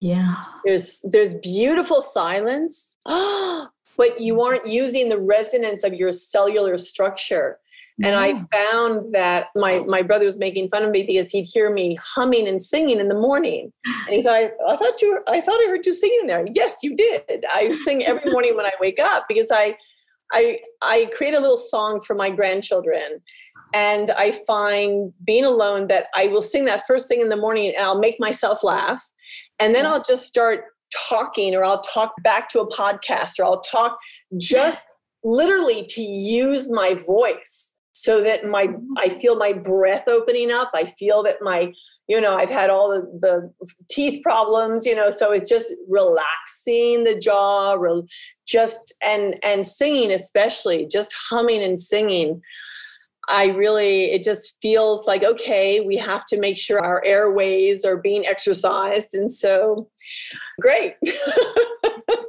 Yeah. 0.00 0.34
There's 0.64 1.02
there's 1.04 1.34
beautiful 1.34 2.02
silence. 2.02 2.94
but 3.04 4.20
you 4.20 4.40
aren't 4.40 4.66
using 4.66 5.08
the 5.08 5.18
resonance 5.18 5.84
of 5.84 5.94
your 5.94 6.12
cellular 6.12 6.78
structure 6.78 7.58
and 8.02 8.16
I 8.16 8.34
found 8.52 9.14
that 9.14 9.48
my 9.54 9.80
my 9.80 10.02
brother 10.02 10.24
was 10.24 10.38
making 10.38 10.68
fun 10.68 10.82
of 10.82 10.90
me 10.90 11.04
because 11.04 11.30
he'd 11.30 11.42
hear 11.42 11.72
me 11.72 11.96
humming 12.02 12.48
and 12.48 12.60
singing 12.60 13.00
in 13.00 13.08
the 13.08 13.14
morning. 13.14 13.72
And 14.06 14.14
he 14.14 14.22
thought 14.22 14.36
I, 14.36 14.50
I 14.68 14.76
thought 14.76 15.02
you 15.02 15.12
were, 15.12 15.22
I 15.28 15.40
thought 15.40 15.60
I 15.60 15.66
heard 15.68 15.84
you 15.84 15.92
singing 15.92 16.26
there. 16.26 16.44
Yes, 16.52 16.78
you 16.82 16.96
did. 16.96 17.44
I 17.52 17.70
sing 17.70 18.04
every 18.04 18.30
morning 18.32 18.56
when 18.56 18.66
I 18.66 18.72
wake 18.80 18.98
up 18.98 19.26
because 19.28 19.50
I 19.52 19.76
I 20.32 20.60
I 20.82 21.10
create 21.14 21.34
a 21.34 21.40
little 21.40 21.56
song 21.56 22.00
for 22.00 22.14
my 22.14 22.30
grandchildren. 22.30 23.20
And 23.72 24.10
I 24.10 24.32
find 24.46 25.12
being 25.24 25.44
alone 25.44 25.86
that 25.88 26.06
I 26.16 26.26
will 26.26 26.42
sing 26.42 26.64
that 26.64 26.86
first 26.86 27.06
thing 27.06 27.20
in 27.20 27.28
the 27.28 27.36
morning 27.36 27.72
and 27.76 27.84
I'll 27.84 28.00
make 28.00 28.18
myself 28.18 28.64
laugh. 28.64 29.00
And 29.60 29.74
then 29.74 29.86
I'll 29.86 30.02
just 30.02 30.26
start 30.26 30.64
talking 31.08 31.54
or 31.54 31.64
I'll 31.64 31.82
talk 31.82 32.12
back 32.22 32.48
to 32.50 32.60
a 32.60 32.68
podcast 32.68 33.38
or 33.38 33.44
I'll 33.44 33.60
talk 33.60 33.96
just 34.38 34.82
literally 35.22 35.84
to 35.90 36.02
use 36.02 36.70
my 36.70 36.94
voice 36.94 37.69
so 37.92 38.22
that 38.22 38.46
my 38.46 38.68
I 38.96 39.08
mm-hmm. 39.08 39.18
feel 39.18 39.36
my 39.36 39.52
breath 39.52 40.08
opening 40.08 40.50
up. 40.50 40.70
I 40.74 40.84
feel 40.84 41.22
that 41.24 41.38
my 41.40 41.72
you 42.08 42.20
know 42.20 42.36
I've 42.36 42.50
had 42.50 42.70
all 42.70 42.90
the, 42.90 43.18
the 43.20 43.68
teeth 43.90 44.22
problems. 44.22 44.86
You 44.86 44.94
know, 44.94 45.10
so 45.10 45.32
it's 45.32 45.48
just 45.48 45.74
relaxing 45.88 47.04
the 47.04 47.18
jaw, 47.18 47.74
re- 47.74 48.06
just 48.46 48.94
and 49.02 49.36
and 49.42 49.64
singing 49.66 50.12
especially, 50.12 50.86
just 50.86 51.14
humming 51.30 51.62
and 51.62 51.78
singing. 51.78 52.42
I 53.28 53.46
really, 53.46 54.06
it 54.10 54.24
just 54.24 54.58
feels 54.60 55.06
like, 55.06 55.22
okay, 55.22 55.78
we 55.80 55.96
have 55.98 56.26
to 56.26 56.40
make 56.40 56.58
sure 56.58 56.84
our 56.84 57.00
airways 57.04 57.84
are 57.84 57.96
being 57.96 58.26
exercised. 58.26 59.14
And 59.14 59.30
so, 59.30 59.88
great. 60.60 60.96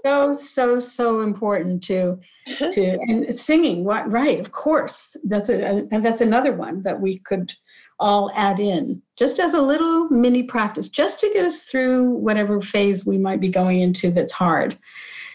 so, 0.04 0.34
so, 0.34 0.80
so 0.80 1.21
important 1.21 1.84
to, 1.84 2.19
to, 2.71 2.97
and 3.08 3.36
singing, 3.38 3.84
what 3.84 4.10
right, 4.12 4.39
of 4.39 4.51
course. 4.51 5.15
That's 5.23 5.49
a, 5.49 5.88
and 5.91 6.04
that's 6.04 6.21
another 6.21 6.54
one 6.54 6.84
that 6.84 6.99
we 6.99 7.19
could 7.19 7.54
all 7.99 8.32
add 8.34 8.60
in 8.60 9.01
just 9.15 9.39
as 9.39 9.54
a 9.54 9.62
little 9.62 10.10
mini 10.10 10.43
practice, 10.43 10.88
just 10.88 11.19
to 11.19 11.30
get 11.34 11.45
us 11.45 11.63
through 11.63 12.10
whatever 12.12 12.60
phase 12.62 13.06
we 13.06 13.17
might 13.17 13.39
be 13.39 13.49
going 13.49 13.82
into 13.82 14.12
that's 14.12 14.34
hard. 14.34 14.77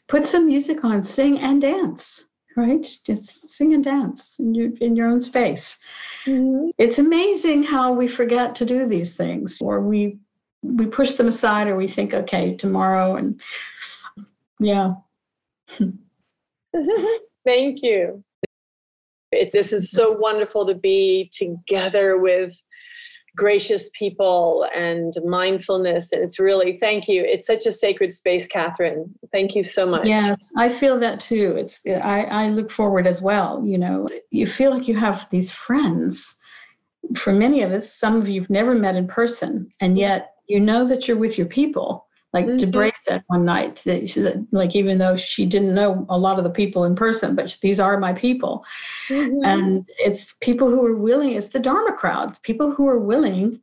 Put 0.09 0.27
some 0.27 0.47
music 0.47 0.85
on, 0.85 1.03
sing 1.03 1.39
and 1.39 1.61
dance 1.61 2.27
right? 2.57 2.87
Just 3.05 3.51
sing 3.51 3.75
and 3.75 3.85
dance 3.85 4.39
in 4.39 4.55
your, 4.55 4.71
in 4.81 4.97
your 4.97 5.07
own 5.07 5.21
space. 5.21 5.79
Mm-hmm. 6.27 6.71
It's 6.79 6.99
amazing 6.99 7.63
how 7.63 7.93
we 7.93 8.09
forget 8.09 8.55
to 8.57 8.65
do 8.65 8.89
these 8.89 9.15
things, 9.15 9.61
or 9.63 9.81
we 9.81 10.19
we 10.63 10.87
push 10.87 11.15
them 11.15 11.29
aside, 11.29 11.69
or 11.69 11.77
we 11.77 11.87
think, 11.87 12.13
okay, 12.13 12.57
tomorrow, 12.57 13.15
and 13.15 13.41
yeah. 14.61 14.95
Thank 17.47 17.83
you. 17.83 18.23
It's 19.33 19.53
this 19.53 19.73
is 19.73 19.91
so 19.91 20.13
wonderful 20.13 20.67
to 20.67 20.75
be 20.75 21.31
together 21.33 22.19
with 22.19 22.53
gracious 23.37 23.91
people 23.97 24.67
and 24.75 25.13
mindfulness. 25.25 26.11
And 26.11 26.23
it's 26.25 26.41
really, 26.41 26.79
thank 26.79 27.07
you. 27.07 27.23
It's 27.23 27.47
such 27.47 27.67
a 27.67 27.73
sacred 27.73 28.11
space, 28.11 28.49
Catherine. 28.49 29.15
Thank 29.33 29.55
you 29.55 29.63
so 29.63 29.87
much. 29.87 30.07
Yes, 30.07 30.51
I 30.57 30.69
feel 30.71 30.99
that 31.01 31.21
too. 31.21 31.55
It's 31.59 31.87
I, 31.87 32.23
I 32.23 32.49
look 32.49 32.71
forward 32.71 33.07
as 33.07 33.21
well. 33.21 33.63
You 33.65 33.79
know, 33.79 34.07
you 34.31 34.47
feel 34.47 34.71
like 34.71 34.89
you 34.89 34.97
have 34.97 35.29
these 35.31 35.51
friends. 35.51 36.35
For 37.15 37.33
many 37.33 37.63
of 37.63 37.71
us, 37.71 37.93
some 37.93 38.21
of 38.21 38.29
you've 38.29 38.51
never 38.51 38.75
met 38.75 38.97
in 38.97 39.07
person, 39.07 39.69
and 39.81 39.97
yet 39.99 40.33
you 40.49 40.59
know 40.59 40.87
that 40.87 41.07
you're 41.07 41.17
with 41.17 41.39
your 41.39 41.47
people 41.47 42.06
like 42.37 42.45
mm-hmm. 42.45 42.71
Debray 42.71 42.93
said 42.95 43.25
one 43.29 43.47
night 43.47 43.81
that 43.87 44.11
she, 44.11 44.21
like 44.53 44.77
even 44.77 44.99
though 44.99 45.17
she 45.17 45.47
didn't 45.47 45.75
know 45.75 46.05
a 46.11 46.19
lot 46.19 46.37
of 46.37 46.45
the 46.45 46.51
people 46.51 46.85
in 46.85 46.95
person, 46.95 47.35
but 47.35 47.57
these 47.63 47.81
are 47.81 47.99
my 47.99 48.13
people, 48.13 48.63
mm-hmm. 49.09 49.43
and 49.43 49.89
it's 49.99 50.35
people 50.43 50.69
who 50.69 50.85
are 50.85 50.95
willing. 50.97 51.33
It's 51.33 51.47
the 51.47 51.59
Dharma 51.59 51.95
crowd, 51.95 52.39
people 52.43 52.71
who 52.71 52.87
are 52.89 52.99
willing 52.99 53.59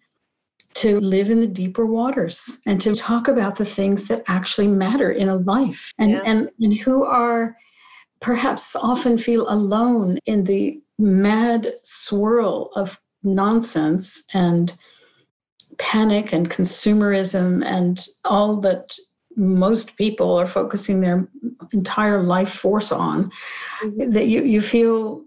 to 0.74 1.00
live 1.02 1.30
in 1.30 1.40
the 1.40 1.54
deeper 1.62 1.86
waters 1.86 2.62
and 2.66 2.82
to 2.82 2.96
talk 2.96 3.28
about 3.28 3.56
the 3.58 3.66
things 3.66 4.08
that 4.08 4.24
actually 4.26 4.68
matter 4.68 5.12
in 5.12 5.30
a 5.30 5.36
life, 5.36 5.94
and 6.00 6.12
yeah. 6.12 6.22
and 6.26 6.50
and 6.60 6.76
who 6.76 7.04
are 7.04 7.56
perhaps 8.22 8.76
often 8.76 9.20
feel 9.20 9.48
alone 9.50 10.18
in 10.26 10.44
the 10.46 10.82
mad 10.98 11.68
swirl 11.84 12.72
of 12.76 13.00
nonsense 13.22 14.24
and 14.34 14.74
panic 15.78 16.34
and 16.34 16.50
consumerism 16.50 17.64
and 17.66 18.08
all 18.26 18.58
that 18.62 18.98
most 19.36 19.96
people 19.96 20.40
are 20.40 20.48
focusing 20.48 21.02
their 21.02 21.28
entire 21.72 22.24
life 22.24 22.52
force 22.52 22.92
on, 22.92 23.32
mm-hmm. 23.82 24.12
that 24.12 24.28
you, 24.28 24.44
you 24.44 24.62
feel 24.62 25.24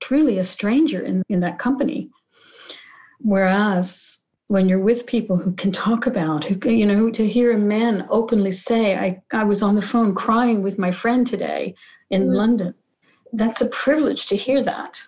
truly 0.00 0.38
a 0.38 0.44
stranger 0.44 1.02
in, 1.02 1.22
in 1.28 1.40
that 1.40 1.58
company. 1.58 2.08
Whereas 3.18 4.18
when 4.48 4.68
you're 4.68 4.80
with 4.80 5.06
people 5.06 5.36
who 5.36 5.52
can 5.52 5.72
talk 5.72 6.06
about, 6.06 6.44
who 6.44 6.70
you 6.70 6.86
know, 6.86 7.10
to 7.10 7.28
hear 7.28 7.52
a 7.52 7.58
man 7.58 8.06
openly 8.10 8.52
say, 8.52 8.96
I, 8.96 9.22
I 9.32 9.44
was 9.44 9.62
on 9.62 9.74
the 9.74 9.82
phone 9.82 10.14
crying 10.14 10.62
with 10.62 10.78
my 10.78 10.90
friend 10.90 11.26
today 11.26 11.74
in 12.10 12.22
mm-hmm. 12.22 12.32
London, 12.32 12.74
that's 13.32 13.60
a 13.60 13.68
privilege 13.68 14.26
to 14.26 14.36
hear 14.36 14.62
that 14.64 15.00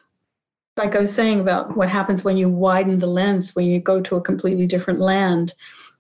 like 0.76 0.94
I 0.96 1.00
was 1.00 1.14
saying 1.14 1.40
about 1.40 1.76
what 1.76 1.88
happens 1.88 2.24
when 2.24 2.36
you 2.36 2.48
widen 2.48 2.98
the 2.98 3.06
lens, 3.06 3.54
when 3.54 3.66
you 3.66 3.78
go 3.80 4.00
to 4.00 4.16
a 4.16 4.20
completely 4.22 4.66
different 4.66 5.00
land. 5.00 5.52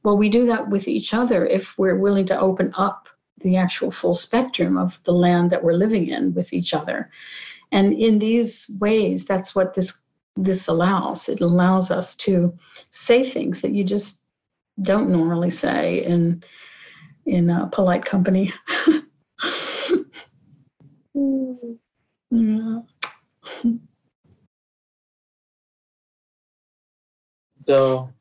Well, 0.02 0.16
we 0.16 0.28
do 0.28 0.46
that 0.46 0.70
with 0.70 0.88
each 0.88 1.12
other 1.14 1.46
if 1.46 1.78
we're 1.78 1.98
willing 1.98 2.24
to 2.26 2.40
open 2.40 2.72
up 2.76 3.08
the 3.40 3.56
actual 3.56 3.90
full 3.90 4.12
spectrum 4.12 4.78
of 4.78 5.02
the 5.04 5.12
land 5.12 5.50
that 5.50 5.62
we're 5.62 5.74
living 5.74 6.08
in 6.08 6.32
with 6.34 6.52
each 6.52 6.74
other. 6.74 7.10
And 7.70 7.92
in 7.92 8.18
these 8.18 8.70
ways, 8.80 9.24
that's 9.24 9.54
what 9.54 9.74
this 9.74 9.98
this 10.36 10.66
allows. 10.66 11.28
It 11.28 11.42
allows 11.42 11.90
us 11.90 12.16
to 12.16 12.56
say 12.88 13.22
things 13.22 13.60
that 13.60 13.72
you 13.72 13.84
just 13.84 14.22
don't 14.80 15.10
normally 15.10 15.50
say 15.50 16.04
in 16.04 16.42
in 17.26 17.50
a 17.50 17.68
polite 17.70 18.04
company. 18.04 18.52
Hmm. 21.14 21.74
yeah. 22.30 22.80
So 27.68 28.12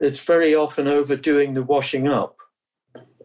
it's 0.00 0.24
very 0.24 0.54
often 0.54 0.88
overdoing 0.88 1.54
the 1.54 1.62
washing 1.62 2.08
up, 2.08 2.36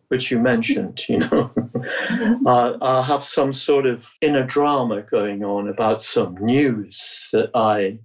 which 0.10 0.32
you 0.32 0.40
mentioned. 0.40 1.08
You 1.08 1.20
know, 1.20 1.52
uh, 2.46 2.78
I'll 2.82 3.04
have 3.04 3.24
some 3.24 3.54
sort 3.54 3.86
of 3.86 4.12
inner 4.22 4.46
drama 4.46 5.02
going 5.02 5.44
on 5.44 5.68
about 5.68 6.04
some 6.04 6.36
news 6.40 7.28
that 7.34 7.50
I 7.56 8.00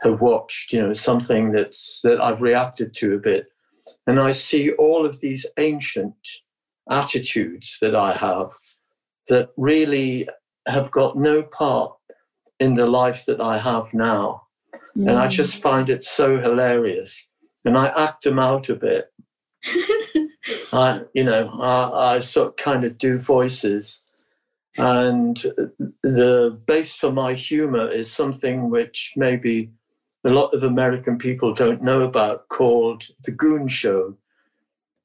have 0.00 0.20
watched. 0.20 0.72
You 0.72 0.82
know, 0.82 0.92
something 0.92 1.52
that's 1.52 2.00
that 2.02 2.20
I've 2.20 2.42
reacted 2.42 2.94
to 2.94 3.14
a 3.14 3.18
bit, 3.18 3.46
and 4.06 4.20
I 4.20 4.32
see 4.32 4.72
all 4.72 5.04
of 5.04 5.20
these 5.20 5.46
ancient 5.58 6.14
attitudes 6.90 7.78
that 7.80 7.94
I 7.94 8.12
have 8.12 8.50
that 9.28 9.50
really 9.56 10.28
have 10.66 10.90
got 10.90 11.16
no 11.16 11.42
part 11.42 11.92
in 12.60 12.74
the 12.74 12.86
life 12.86 13.24
that 13.26 13.40
I 13.40 13.58
have 13.58 13.92
now. 13.92 14.41
Mm. 14.96 15.08
And 15.08 15.18
I 15.18 15.28
just 15.28 15.62
find 15.62 15.88
it 15.88 16.04
so 16.04 16.38
hilarious. 16.38 17.28
And 17.64 17.76
I 17.76 17.88
act 17.88 18.24
them 18.24 18.38
out 18.38 18.68
a 18.68 18.76
bit. 18.76 19.12
I, 20.72 21.02
you 21.14 21.24
know, 21.24 21.48
I, 21.60 22.14
I 22.14 22.18
sort 22.18 22.48
of 22.48 22.56
kind 22.56 22.84
of 22.84 22.98
do 22.98 23.18
voices. 23.18 24.00
And 24.76 25.36
the 26.02 26.58
base 26.66 26.96
for 26.96 27.12
my 27.12 27.34
humor 27.34 27.90
is 27.90 28.10
something 28.10 28.70
which 28.70 29.12
maybe 29.16 29.70
a 30.24 30.30
lot 30.30 30.54
of 30.54 30.62
American 30.62 31.18
people 31.18 31.52
don't 31.52 31.82
know 31.82 32.02
about 32.02 32.48
called 32.48 33.04
The 33.24 33.32
Goon 33.32 33.68
Show. 33.68 34.16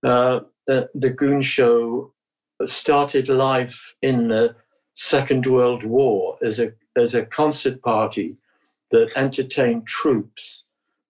Uh, 0.03 0.41
the, 0.67 0.89
the 0.93 1.09
Goon 1.09 1.41
Show 1.41 2.13
started 2.65 3.29
life 3.29 3.93
in 4.01 4.29
the 4.29 4.55
Second 4.95 5.45
World 5.45 5.83
War 5.83 6.37
as 6.43 6.59
a, 6.59 6.71
as 6.95 7.13
a 7.13 7.25
concert 7.25 7.81
party 7.81 8.37
that 8.91 9.11
entertain 9.15 9.83
troops. 9.85 10.63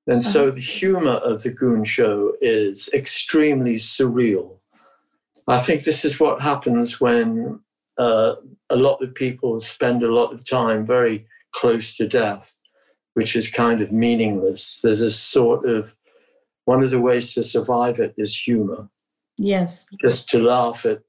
And 0.07 0.23
so 0.23 0.47
uh-huh. 0.47 0.55
the 0.55 0.61
humor 0.61 1.15
of 1.15 1.43
the 1.43 1.49
Goon 1.49 1.83
Show 1.83 2.33
is 2.41 2.89
extremely 2.93 3.75
surreal. 3.75 4.57
I 5.47 5.59
think 5.59 5.83
this 5.83 6.05
is 6.05 6.19
what 6.19 6.41
happens 6.41 6.99
when 6.99 7.59
uh, 7.97 8.35
a 8.69 8.75
lot 8.75 9.01
of 9.01 9.13
people 9.13 9.59
spend 9.59 10.03
a 10.03 10.11
lot 10.11 10.33
of 10.33 10.47
time 10.47 10.85
very 10.85 11.25
close 11.53 11.95
to 11.95 12.07
death, 12.07 12.55
which 13.13 13.35
is 13.35 13.49
kind 13.49 13.81
of 13.81 13.91
meaningless. 13.91 14.79
There's 14.81 15.01
a 15.01 15.11
sort 15.11 15.65
of 15.65 15.93
one 16.65 16.83
of 16.83 16.91
the 16.91 16.99
ways 16.99 17.33
to 17.33 17.43
survive 17.43 17.99
it 17.99 18.13
is 18.17 18.37
humor. 18.37 18.89
Yes. 19.37 19.87
Just 20.01 20.29
to 20.29 20.39
laugh 20.39 20.85
at, 20.85 21.01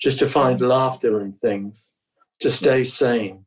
just 0.00 0.18
to 0.18 0.28
find 0.28 0.60
laughter 0.60 1.20
in 1.20 1.32
things, 1.34 1.94
to 2.40 2.50
stay 2.50 2.84
sane. 2.84 3.44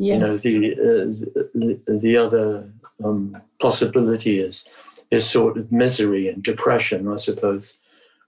Yes. 0.00 0.14
You 0.14 0.18
know, 0.24 0.36
the, 0.38 0.72
uh, 0.72 1.78
the, 1.86 1.98
the 1.98 2.16
other 2.16 2.72
um, 3.04 3.36
possibility 3.60 4.40
is 4.40 4.66
is 5.10 5.28
sort 5.28 5.58
of 5.58 5.70
misery 5.70 6.26
and 6.28 6.42
depression, 6.42 7.06
I 7.06 7.16
suppose. 7.16 7.74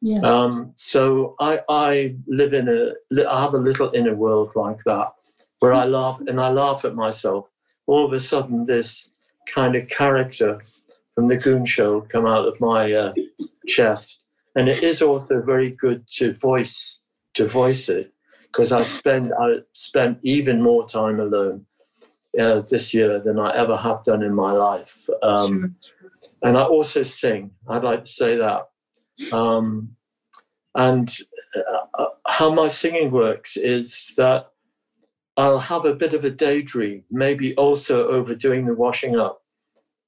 Yeah. 0.02 0.20
Um, 0.20 0.74
so 0.76 1.35
I, 1.40 1.61
I 1.70 2.16
live 2.26 2.52
in 2.52 2.68
a, 2.68 3.24
I 3.26 3.42
have 3.42 3.54
a 3.54 3.58
little 3.58 3.90
inner 3.94 4.14
world 4.14 4.50
like 4.54 4.85
that, 4.85 5.14
where 5.61 5.72
I 5.72 5.85
laugh 5.85 6.20
and 6.26 6.38
I 6.38 6.50
laugh 6.50 6.85
at 6.85 6.94
myself. 6.94 7.48
All 7.87 8.04
of 8.04 8.12
a 8.12 8.20
sudden, 8.20 8.64
this 8.64 9.14
kind 9.46 9.74
of 9.74 9.88
character 9.88 10.61
from 11.14 11.28
the 11.28 11.38
Goon 11.38 11.64
Show 11.64 12.02
come 12.02 12.26
out 12.26 12.46
of 12.46 12.61
my 12.61 12.92
uh, 12.92 13.14
chest, 13.66 14.24
and 14.54 14.68
it 14.68 14.82
is 14.82 15.00
also 15.00 15.40
very 15.40 15.70
good 15.70 16.06
to 16.18 16.35
voice 16.35 17.00
to 17.32 17.46
voice 17.46 17.88
it 17.88 18.12
because 18.52 18.70
I 18.72 18.82
spend 18.82 19.32
I 19.40 19.60
spent 19.72 20.18
even 20.22 20.62
more 20.62 20.86
time 20.86 21.20
alone 21.20 21.66
uh, 22.38 22.60
this 22.70 22.92
year 22.92 23.18
than 23.18 23.38
I 23.38 23.54
ever 23.56 23.76
have 23.76 24.04
done 24.04 24.22
in 24.22 24.34
my 24.34 24.52
life. 24.52 25.08
Um. 25.22 25.76
And 26.42 26.58
I 26.58 26.62
also 26.62 27.02
sing. 27.04 27.52
I'd 27.68 27.84
like 27.84 28.04
to 28.04 28.10
say 28.10 28.36
that. 28.36 28.68
Um, 29.32 29.96
and 30.74 31.14
uh, 31.56 32.06
how 32.26 32.52
my 32.52 32.68
singing 32.68 33.10
works 33.10 33.56
is 33.56 34.12
that 34.16 34.48
I'll 35.36 35.60
have 35.60 35.84
a 35.84 35.94
bit 35.94 36.14
of 36.14 36.24
a 36.24 36.30
daydream, 36.30 37.04
maybe 37.10 37.54
also 37.56 38.08
over 38.08 38.34
doing 38.34 38.66
the 38.66 38.74
washing 38.74 39.18
up, 39.18 39.42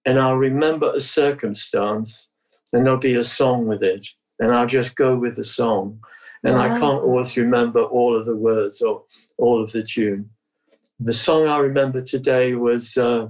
and 0.05 0.19
I'll 0.19 0.37
remember 0.37 0.93
a 0.93 1.01
circumstance, 1.01 2.29
and 2.73 2.85
there'll 2.85 2.99
be 2.99 3.15
a 3.15 3.25
song 3.25 3.67
with 3.67 3.83
it, 3.83 4.07
and 4.41 4.53
I'll 4.53 4.67
just 4.67 4.97
go 4.97 5.17
with 5.17 5.37
the 5.37 5.45
song 5.45 6.01
and 6.45 6.55
wow. 6.55 6.63
I 6.63 6.69
can't 6.69 7.03
always 7.03 7.37
remember 7.37 7.83
all 7.83 8.17
of 8.17 8.27
the 8.27 8.37
words 8.37 8.83
or 8.83 9.05
all 9.39 9.63
of 9.63 9.73
the 9.73 9.83
tune. 9.83 10.31
The 11.01 11.13
song 11.13 11.49
I 11.49 11.59
remember 11.59 12.03
today 12.03 12.55
was 12.55 12.97
uh, 12.97 13.29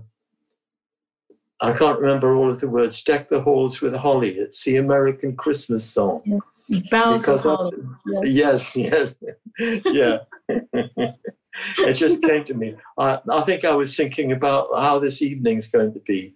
I 1.61 1.72
can't 1.72 2.01
remember 2.01 2.34
all 2.34 2.51
of 2.51 2.61
the 2.61 2.68
words. 2.68 3.03
Deck 3.03 3.28
the 3.28 3.41
halls 3.41 3.80
with 3.80 3.95
holly. 3.95 4.30
It's 4.30 4.64
the 4.64 4.76
American 4.76 5.36
Christmas 5.36 5.84
song. 5.84 6.22
Yeah. 6.24 6.80
Boughs 6.91 7.28
of 7.28 7.43
holly. 7.43 7.78
Yes, 8.24 8.74
yes, 8.74 9.16
yeah. 9.59 10.18
it 10.49 11.93
just 11.93 12.22
came 12.22 12.45
to 12.45 12.55
me. 12.55 12.74
I, 12.99 13.18
I 13.30 13.43
think 13.43 13.64
I 13.64 13.72
was 13.72 13.97
thinking 13.97 14.32
about 14.32 14.68
how 14.76 14.99
this 14.99 15.22
evening's 15.22 15.68
going 15.68 15.93
to 15.95 16.01
be, 16.01 16.34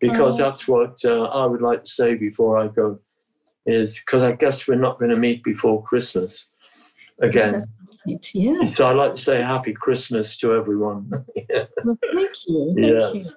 because 0.00 0.40
oh. 0.40 0.44
that's 0.44 0.68
what 0.68 1.04
uh, 1.04 1.24
I 1.24 1.44
would 1.46 1.62
like 1.62 1.84
to 1.84 1.90
say 1.90 2.14
before 2.14 2.58
I 2.58 2.68
go 2.68 3.00
is 3.66 3.98
because 3.98 4.22
I 4.22 4.32
guess 4.32 4.66
we're 4.66 4.74
not 4.76 4.98
going 4.98 5.10
to 5.10 5.16
meet 5.16 5.42
before 5.42 5.82
Christmas 5.82 6.46
again. 7.20 7.54
Right. 8.06 8.30
Yes. 8.34 8.76
So 8.76 8.86
I'd 8.86 8.96
like 8.96 9.16
to 9.16 9.22
say 9.22 9.42
happy 9.42 9.74
Christmas 9.74 10.36
to 10.38 10.54
everyone. 10.54 11.10
yeah. 11.36 11.64
Well, 11.84 11.98
thank 12.12 12.30
you. 12.46 12.74
Thank 12.76 12.92
yeah. 12.92 13.12
you. 13.12 13.30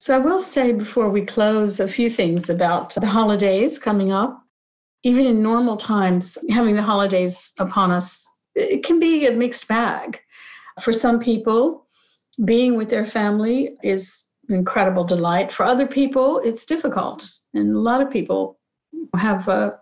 So 0.00 0.16
I 0.16 0.18
will 0.18 0.40
say 0.40 0.72
before 0.72 1.10
we 1.10 1.24
close 1.24 1.78
a 1.78 1.86
few 1.86 2.10
things 2.10 2.50
about 2.50 2.94
the 2.94 3.06
holidays 3.06 3.78
coming 3.78 4.10
up. 4.12 4.42
Even 5.04 5.26
in 5.26 5.42
normal 5.42 5.76
times, 5.76 6.38
having 6.48 6.76
the 6.76 6.82
holidays 6.82 7.52
upon 7.58 7.90
us, 7.90 8.24
it 8.54 8.84
can 8.84 9.00
be 9.00 9.26
a 9.26 9.32
mixed 9.32 9.66
bag. 9.66 10.20
For 10.80 10.92
some 10.92 11.18
people, 11.18 11.86
being 12.44 12.76
with 12.76 12.88
their 12.88 13.04
family 13.04 13.76
is 13.82 14.26
incredible 14.48 15.04
delight. 15.04 15.52
For 15.52 15.64
other 15.64 15.86
people, 15.86 16.40
it's 16.44 16.64
difficult. 16.64 17.28
And 17.54 17.74
a 17.74 17.78
lot 17.78 18.00
of 18.00 18.10
people 18.10 18.58
have 19.16 19.48
a 19.48 19.78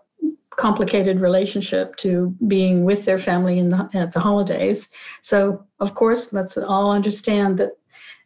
complicated 0.51 1.19
relationship 1.19 1.95
to 1.95 2.35
being 2.47 2.83
with 2.83 3.05
their 3.05 3.17
family 3.17 3.57
in 3.57 3.69
the, 3.69 3.89
at 3.93 4.11
the 4.11 4.19
holidays. 4.19 4.91
So, 5.21 5.65
of 5.79 5.95
course, 5.95 6.33
let's 6.33 6.57
all 6.57 6.91
understand 6.91 7.57
that 7.59 7.71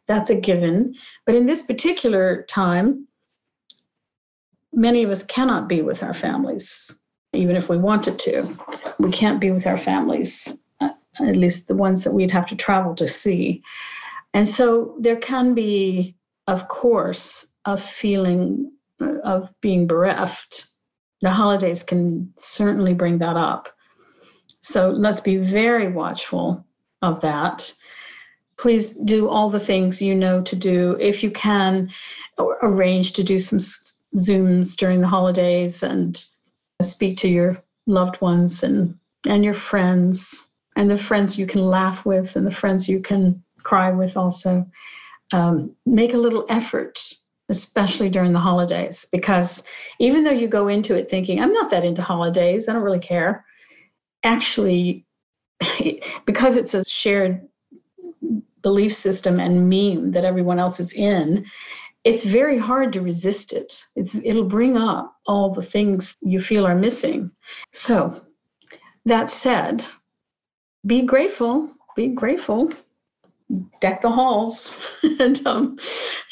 that's 0.08 0.30
a 0.30 0.40
given. 0.40 0.96
But 1.26 1.36
in 1.36 1.46
this 1.46 1.62
particular 1.62 2.44
time, 2.44 3.08
many 4.74 5.04
of 5.04 5.10
us 5.10 5.24
cannot 5.24 5.68
be 5.68 5.82
with 5.82 6.04
our 6.04 6.14
families, 6.14 7.00
even 7.34 7.56
if 7.56 7.70
we 7.70 7.78
wanted 7.78 8.20
to. 8.20 8.58
We 9.00 9.12
can't 9.12 9.40
be 9.40 9.52
with 9.52 9.66
our 9.66 9.78
families, 9.78 10.60
uh, 10.82 10.90
at 11.20 11.36
least 11.36 11.68
the 11.68 11.76
ones 11.76 12.04
that 12.04 12.14
we'd 12.14 12.32
have 12.32 12.48
to 12.48 12.56
travel 12.56 12.96
to 12.96 13.08
see. 13.08 13.64
And 14.34 14.48
so 14.48 14.96
there 15.00 15.16
can 15.16 15.54
be, 15.54 16.16
of 16.48 16.68
course, 16.68 17.48
a 17.64 17.78
feeling 17.78 18.72
of 19.00 19.50
being 19.62 19.88
bereft. 19.88 20.68
The 21.22 21.30
holidays 21.30 21.84
can 21.84 22.34
certainly 22.38 22.94
bring 22.94 23.18
that 23.20 23.36
up. 23.36 23.70
So 24.62 24.90
let's 24.90 25.20
be 25.20 25.38
very 25.38 25.92
watchful 25.92 26.66
of 27.02 27.22
that. 27.22 27.74
Please 28.58 28.90
do 28.90 29.30
all 29.30 29.50
the 29.50 29.60
things 29.60 30.02
you 30.02 30.16
know 30.16 30.42
to 30.42 30.56
do. 30.56 30.98
If 31.00 31.24
you 31.24 31.32
can, 31.32 31.92
arrange 32.64 33.14
to 33.14 33.24
do 33.24 33.40
some 33.40 33.60
Zooms 34.18 34.76
during 34.76 35.02
the 35.02 35.08
holidays 35.08 35.84
and 35.84 36.24
speak 36.82 37.18
to 37.18 37.28
your 37.28 37.62
loved 37.86 38.20
ones 38.22 38.64
and, 38.64 38.98
and 39.26 39.44
your 39.44 39.54
friends 39.54 40.50
and 40.76 40.90
the 40.90 40.98
friends 40.98 41.38
you 41.38 41.48
can 41.48 41.66
laugh 41.66 42.06
with 42.06 42.36
and 42.36 42.46
the 42.46 42.52
friends 42.52 42.90
you 42.90 43.02
can 43.02 43.42
cry 43.64 43.92
with 43.92 44.18
also. 44.18 44.66
Um, 45.32 45.76
make 45.86 46.14
a 46.14 46.18
little 46.18 46.46
effort, 46.50 47.00
especially 47.50 48.10
during 48.10 48.34
the 48.34 48.40
holidays, 48.40 49.06
because 49.12 49.64
even 50.00 50.24
though 50.24 50.32
you 50.32 50.48
go 50.48 50.68
into 50.68 50.96
it 50.96 51.10
thinking, 51.10 51.40
I'm 51.40 51.54
not 51.54 51.70
that 51.72 51.86
into 51.86 52.02
holidays, 52.02 52.68
I 52.68 52.74
don't 52.74 52.84
really 52.84 53.00
care, 53.00 53.46
actually, 54.24 55.06
because 56.26 56.58
it's 56.58 56.74
a 56.74 56.84
shared 56.86 57.48
belief 58.62 58.94
system 58.94 59.40
and 59.40 59.70
meme 59.70 60.12
that 60.12 60.26
everyone 60.26 60.58
else 60.60 60.80
is 60.80 60.92
in, 60.94 61.46
it's 62.04 62.24
very 62.24 62.58
hard 62.58 62.94
to 62.94 63.02
resist 63.02 63.54
it. 63.54 63.84
It's, 63.96 64.16
it'll 64.24 64.46
bring 64.46 64.78
up 64.78 65.16
all 65.28 65.52
the 65.52 65.62
things 65.62 66.16
you 66.22 66.40
feel 66.42 66.66
are 66.66 66.76
missing. 66.76 67.32
So, 67.74 68.22
that 69.06 69.30
said, 69.30 69.86
be 70.86 71.04
grateful, 71.04 71.74
be 71.96 72.08
grateful, 72.08 72.72
deck 73.80 74.02
the 74.02 74.10
halls, 74.10 74.80
and, 75.20 75.46
um, 75.46 75.78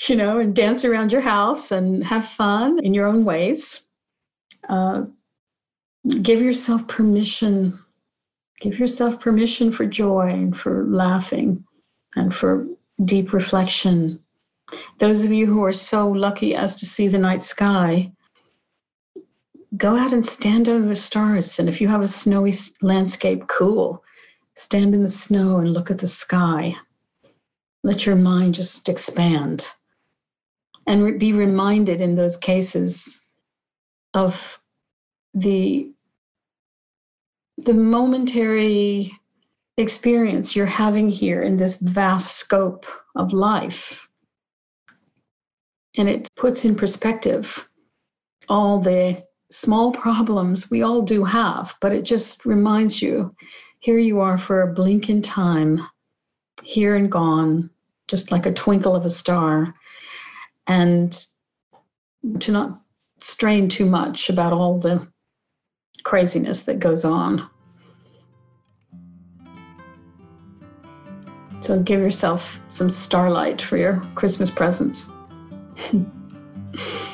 you 0.07 0.15
know, 0.15 0.39
and 0.39 0.55
dance 0.55 0.85
around 0.85 1.11
your 1.11 1.21
house 1.21 1.71
and 1.71 2.03
have 2.03 2.27
fun 2.27 2.79
in 2.79 2.93
your 2.93 3.05
own 3.05 3.25
ways. 3.25 3.81
Uh, 4.69 5.03
give 6.21 6.41
yourself 6.41 6.87
permission. 6.87 7.79
Give 8.61 8.79
yourself 8.79 9.19
permission 9.19 9.71
for 9.71 9.85
joy 9.85 10.29
and 10.29 10.57
for 10.57 10.85
laughing 10.85 11.63
and 12.15 12.33
for 12.33 12.65
deep 13.05 13.33
reflection 13.33 14.23
those 14.99 15.25
of 15.25 15.31
you 15.31 15.45
who 15.45 15.63
are 15.63 15.73
so 15.73 16.09
lucky 16.09 16.55
as 16.55 16.75
to 16.75 16.85
see 16.85 17.07
the 17.07 17.17
night 17.17 17.41
sky, 17.43 18.11
go 19.77 19.95
out 19.95 20.13
and 20.13 20.25
stand 20.25 20.69
under 20.69 20.87
the 20.87 20.95
stars. 20.95 21.59
And 21.59 21.67
if 21.67 21.81
you 21.81 21.87
have 21.87 22.01
a 22.01 22.07
snowy 22.07 22.53
landscape, 22.81 23.47
cool. 23.47 24.03
Stand 24.55 24.93
in 24.93 25.01
the 25.01 25.07
snow 25.07 25.57
and 25.57 25.73
look 25.73 25.91
at 25.91 25.97
the 25.99 26.07
sky. 26.07 26.75
Let 27.83 28.05
your 28.05 28.15
mind 28.15 28.55
just 28.55 28.89
expand. 28.89 29.67
And 30.87 31.19
be 31.19 31.33
reminded 31.33 32.01
in 32.01 32.15
those 32.15 32.37
cases 32.37 33.21
of 34.13 34.59
the, 35.33 35.91
the 37.57 37.73
momentary 37.73 39.11
experience 39.77 40.55
you're 40.55 40.65
having 40.65 41.09
here 41.09 41.41
in 41.41 41.57
this 41.57 41.77
vast 41.77 42.37
scope 42.37 42.85
of 43.15 43.33
life 43.33 44.07
and 45.97 46.09
it 46.09 46.27
puts 46.35 46.65
in 46.65 46.75
perspective 46.75 47.67
all 48.49 48.79
the 48.79 49.23
small 49.51 49.91
problems 49.91 50.69
we 50.71 50.81
all 50.81 51.01
do 51.01 51.23
have, 51.23 51.75
but 51.81 51.91
it 51.93 52.03
just 52.03 52.45
reminds 52.45 53.01
you 53.01 53.35
here 53.79 53.99
you 53.99 54.19
are 54.19 54.37
for 54.37 54.61
a 54.61 54.73
blink 54.73 55.09
in 55.09 55.21
time, 55.21 55.85
here 56.63 56.95
and 56.95 57.11
gone, 57.11 57.69
just 58.13 58.29
like 58.29 58.45
a 58.45 58.53
twinkle 58.53 58.95
of 58.95 59.05
a 59.05 59.09
star. 59.09 59.73
And 60.67 61.11
to 62.41 62.51
not 62.51 62.77
strain 63.19 63.67
too 63.67 63.87
much 63.87 64.29
about 64.29 64.53
all 64.53 64.79
the 64.79 65.07
craziness 66.03 66.61
that 66.65 66.77
goes 66.79 67.03
on. 67.05 67.49
So 71.59 71.81
give 71.81 71.99
yourself 71.99 72.61
some 72.69 72.91
starlight 72.91 73.59
for 73.59 73.77
your 73.77 74.05
Christmas 74.13 74.51
presents. 74.51 75.09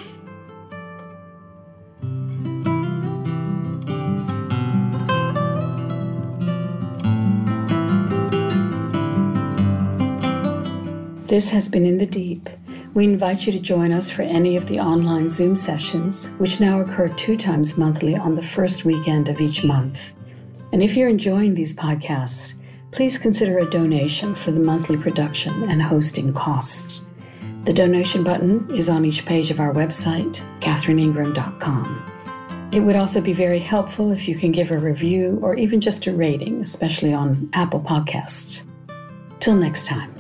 This 11.30 11.50
has 11.52 11.70
been 11.70 11.86
In 11.86 12.00
the 12.00 12.08
Deep. 12.08 12.50
We 12.96 13.06
invite 13.06 13.46
you 13.46 13.54
to 13.54 13.60
join 13.60 13.92
us 13.92 14.10
for 14.10 14.24
any 14.24 14.58
of 14.58 14.68
the 14.68 14.80
online 14.80 15.30
Zoom 15.30 15.54
sessions, 15.54 16.32
which 16.40 16.60
now 16.60 16.82
occur 16.82 17.10
two 17.10 17.38
times 17.38 17.78
monthly 17.78 18.16
on 18.16 18.34
the 18.34 18.42
first 18.42 18.84
weekend 18.84 19.30
of 19.30 19.40
each 19.40 19.64
month. 19.64 20.12
And 20.74 20.82
if 20.82 20.96
you're 20.96 21.08
enjoying 21.08 21.54
these 21.54 21.76
podcasts, 21.76 22.56
please 22.90 23.20
consider 23.20 23.60
a 23.60 23.70
donation 23.70 24.34
for 24.34 24.50
the 24.50 24.60
monthly 24.60 24.98
production 24.98 25.70
and 25.70 25.84
hosting 25.84 26.34
costs. 26.34 27.06
The 27.66 27.74
donation 27.74 28.24
button 28.24 28.68
is 28.76 28.90
on 28.90 29.06
each 29.06 29.24
page 29.24 29.52
of 29.52 29.60
our 29.60 29.72
website, 29.72 30.42
catherineingram.com. 30.62 32.70
It 32.72 32.80
would 32.80 32.96
also 32.96 33.22
be 33.22 33.34
very 33.34 33.60
helpful 33.60 34.12
if 34.12 34.28
you 34.28 34.36
can 34.36 34.52
give 34.52 34.72
a 34.72 34.80
review 34.80 35.38
or 35.44 35.56
even 35.56 35.80
just 35.80 36.08
a 36.08 36.12
rating, 36.12 36.62
especially 36.62 37.14
on 37.14 37.52
Apple 37.54 37.82
Podcasts. 37.82 38.66
Till 39.40 39.54
next 39.54 39.86
time. 39.86 40.19